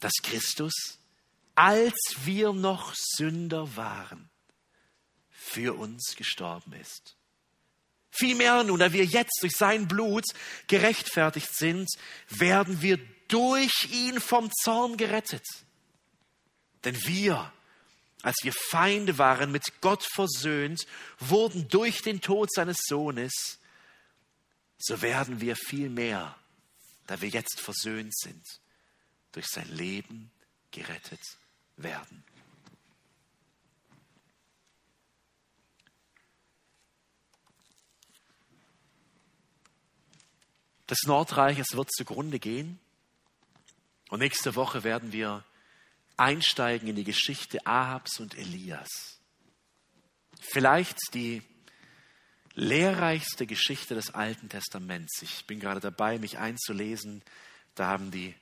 [0.00, 0.98] dass Christus,
[1.60, 1.94] als
[2.24, 4.30] wir noch Sünder waren,
[5.28, 7.16] für uns gestorben ist.
[8.10, 10.24] Vielmehr nun, da wir jetzt durch sein Blut
[10.68, 11.86] gerechtfertigt sind,
[12.30, 12.98] werden wir
[13.28, 15.44] durch ihn vom Zorn gerettet.
[16.84, 17.52] Denn wir,
[18.22, 20.86] als wir Feinde waren, mit Gott versöhnt,
[21.18, 23.58] wurden durch den Tod seines Sohnes,
[24.78, 26.34] so werden wir vielmehr,
[27.06, 28.46] da wir jetzt versöhnt sind,
[29.32, 30.32] durch sein Leben
[30.70, 31.20] gerettet
[31.82, 32.24] werden.
[40.86, 42.80] Das Nordreich, es wird zugrunde gehen.
[44.08, 45.44] Und nächste Woche werden wir
[46.16, 49.20] einsteigen in die Geschichte Ahabs und Elias.
[50.40, 51.42] Vielleicht die
[52.54, 55.22] lehrreichste Geschichte des Alten Testaments.
[55.22, 57.22] Ich bin gerade dabei, mich einzulesen.
[57.76, 58.34] Da haben die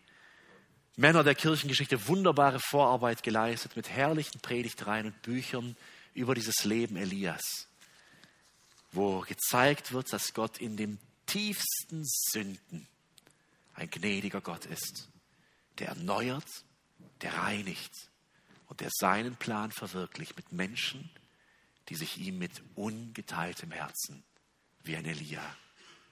[0.99, 5.77] Männer der Kirchengeschichte wunderbare Vorarbeit geleistet mit herrlichen Predigtreihen und Büchern
[6.13, 7.69] über dieses Leben Elias,
[8.91, 12.89] wo gezeigt wird, dass Gott in den tiefsten Sünden
[13.75, 15.09] ein gnädiger Gott ist,
[15.79, 16.65] der erneuert
[17.21, 17.93] der reinigt
[18.67, 21.09] und der seinen Plan verwirklicht mit Menschen,
[21.91, 24.25] die sich ihm mit ungeteiltem Herzen
[24.83, 25.43] wie ein Elia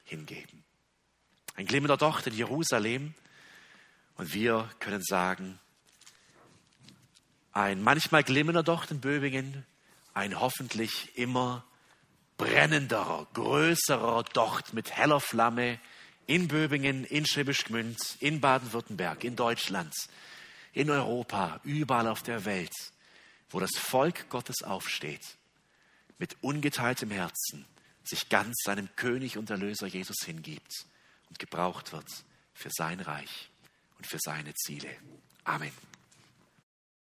[0.04, 0.62] hingeben.
[1.56, 3.14] Ein glimmender Docht in Jerusalem
[4.16, 5.58] und wir können sagen,
[7.52, 9.64] ein manchmal glimmender Docht in Böbingen,
[10.14, 11.64] ein hoffentlich immer
[12.38, 15.78] brennenderer, größerer Docht mit heller Flamme
[16.26, 19.94] in Böbingen, in Schwäbisch Gmünd, in Baden-Württemberg, in Deutschland,
[20.72, 22.72] in Europa, überall auf der Welt,
[23.48, 25.36] wo das Volk Gottes aufsteht,
[26.18, 27.64] mit ungeteiltem Herzen
[28.04, 30.86] sich ganz seinem König und Erlöser Jesus hingibt
[31.28, 32.08] und gebraucht wird
[32.54, 33.50] für sein Reich
[33.98, 34.90] und für seine Ziele.
[35.44, 35.72] Amen.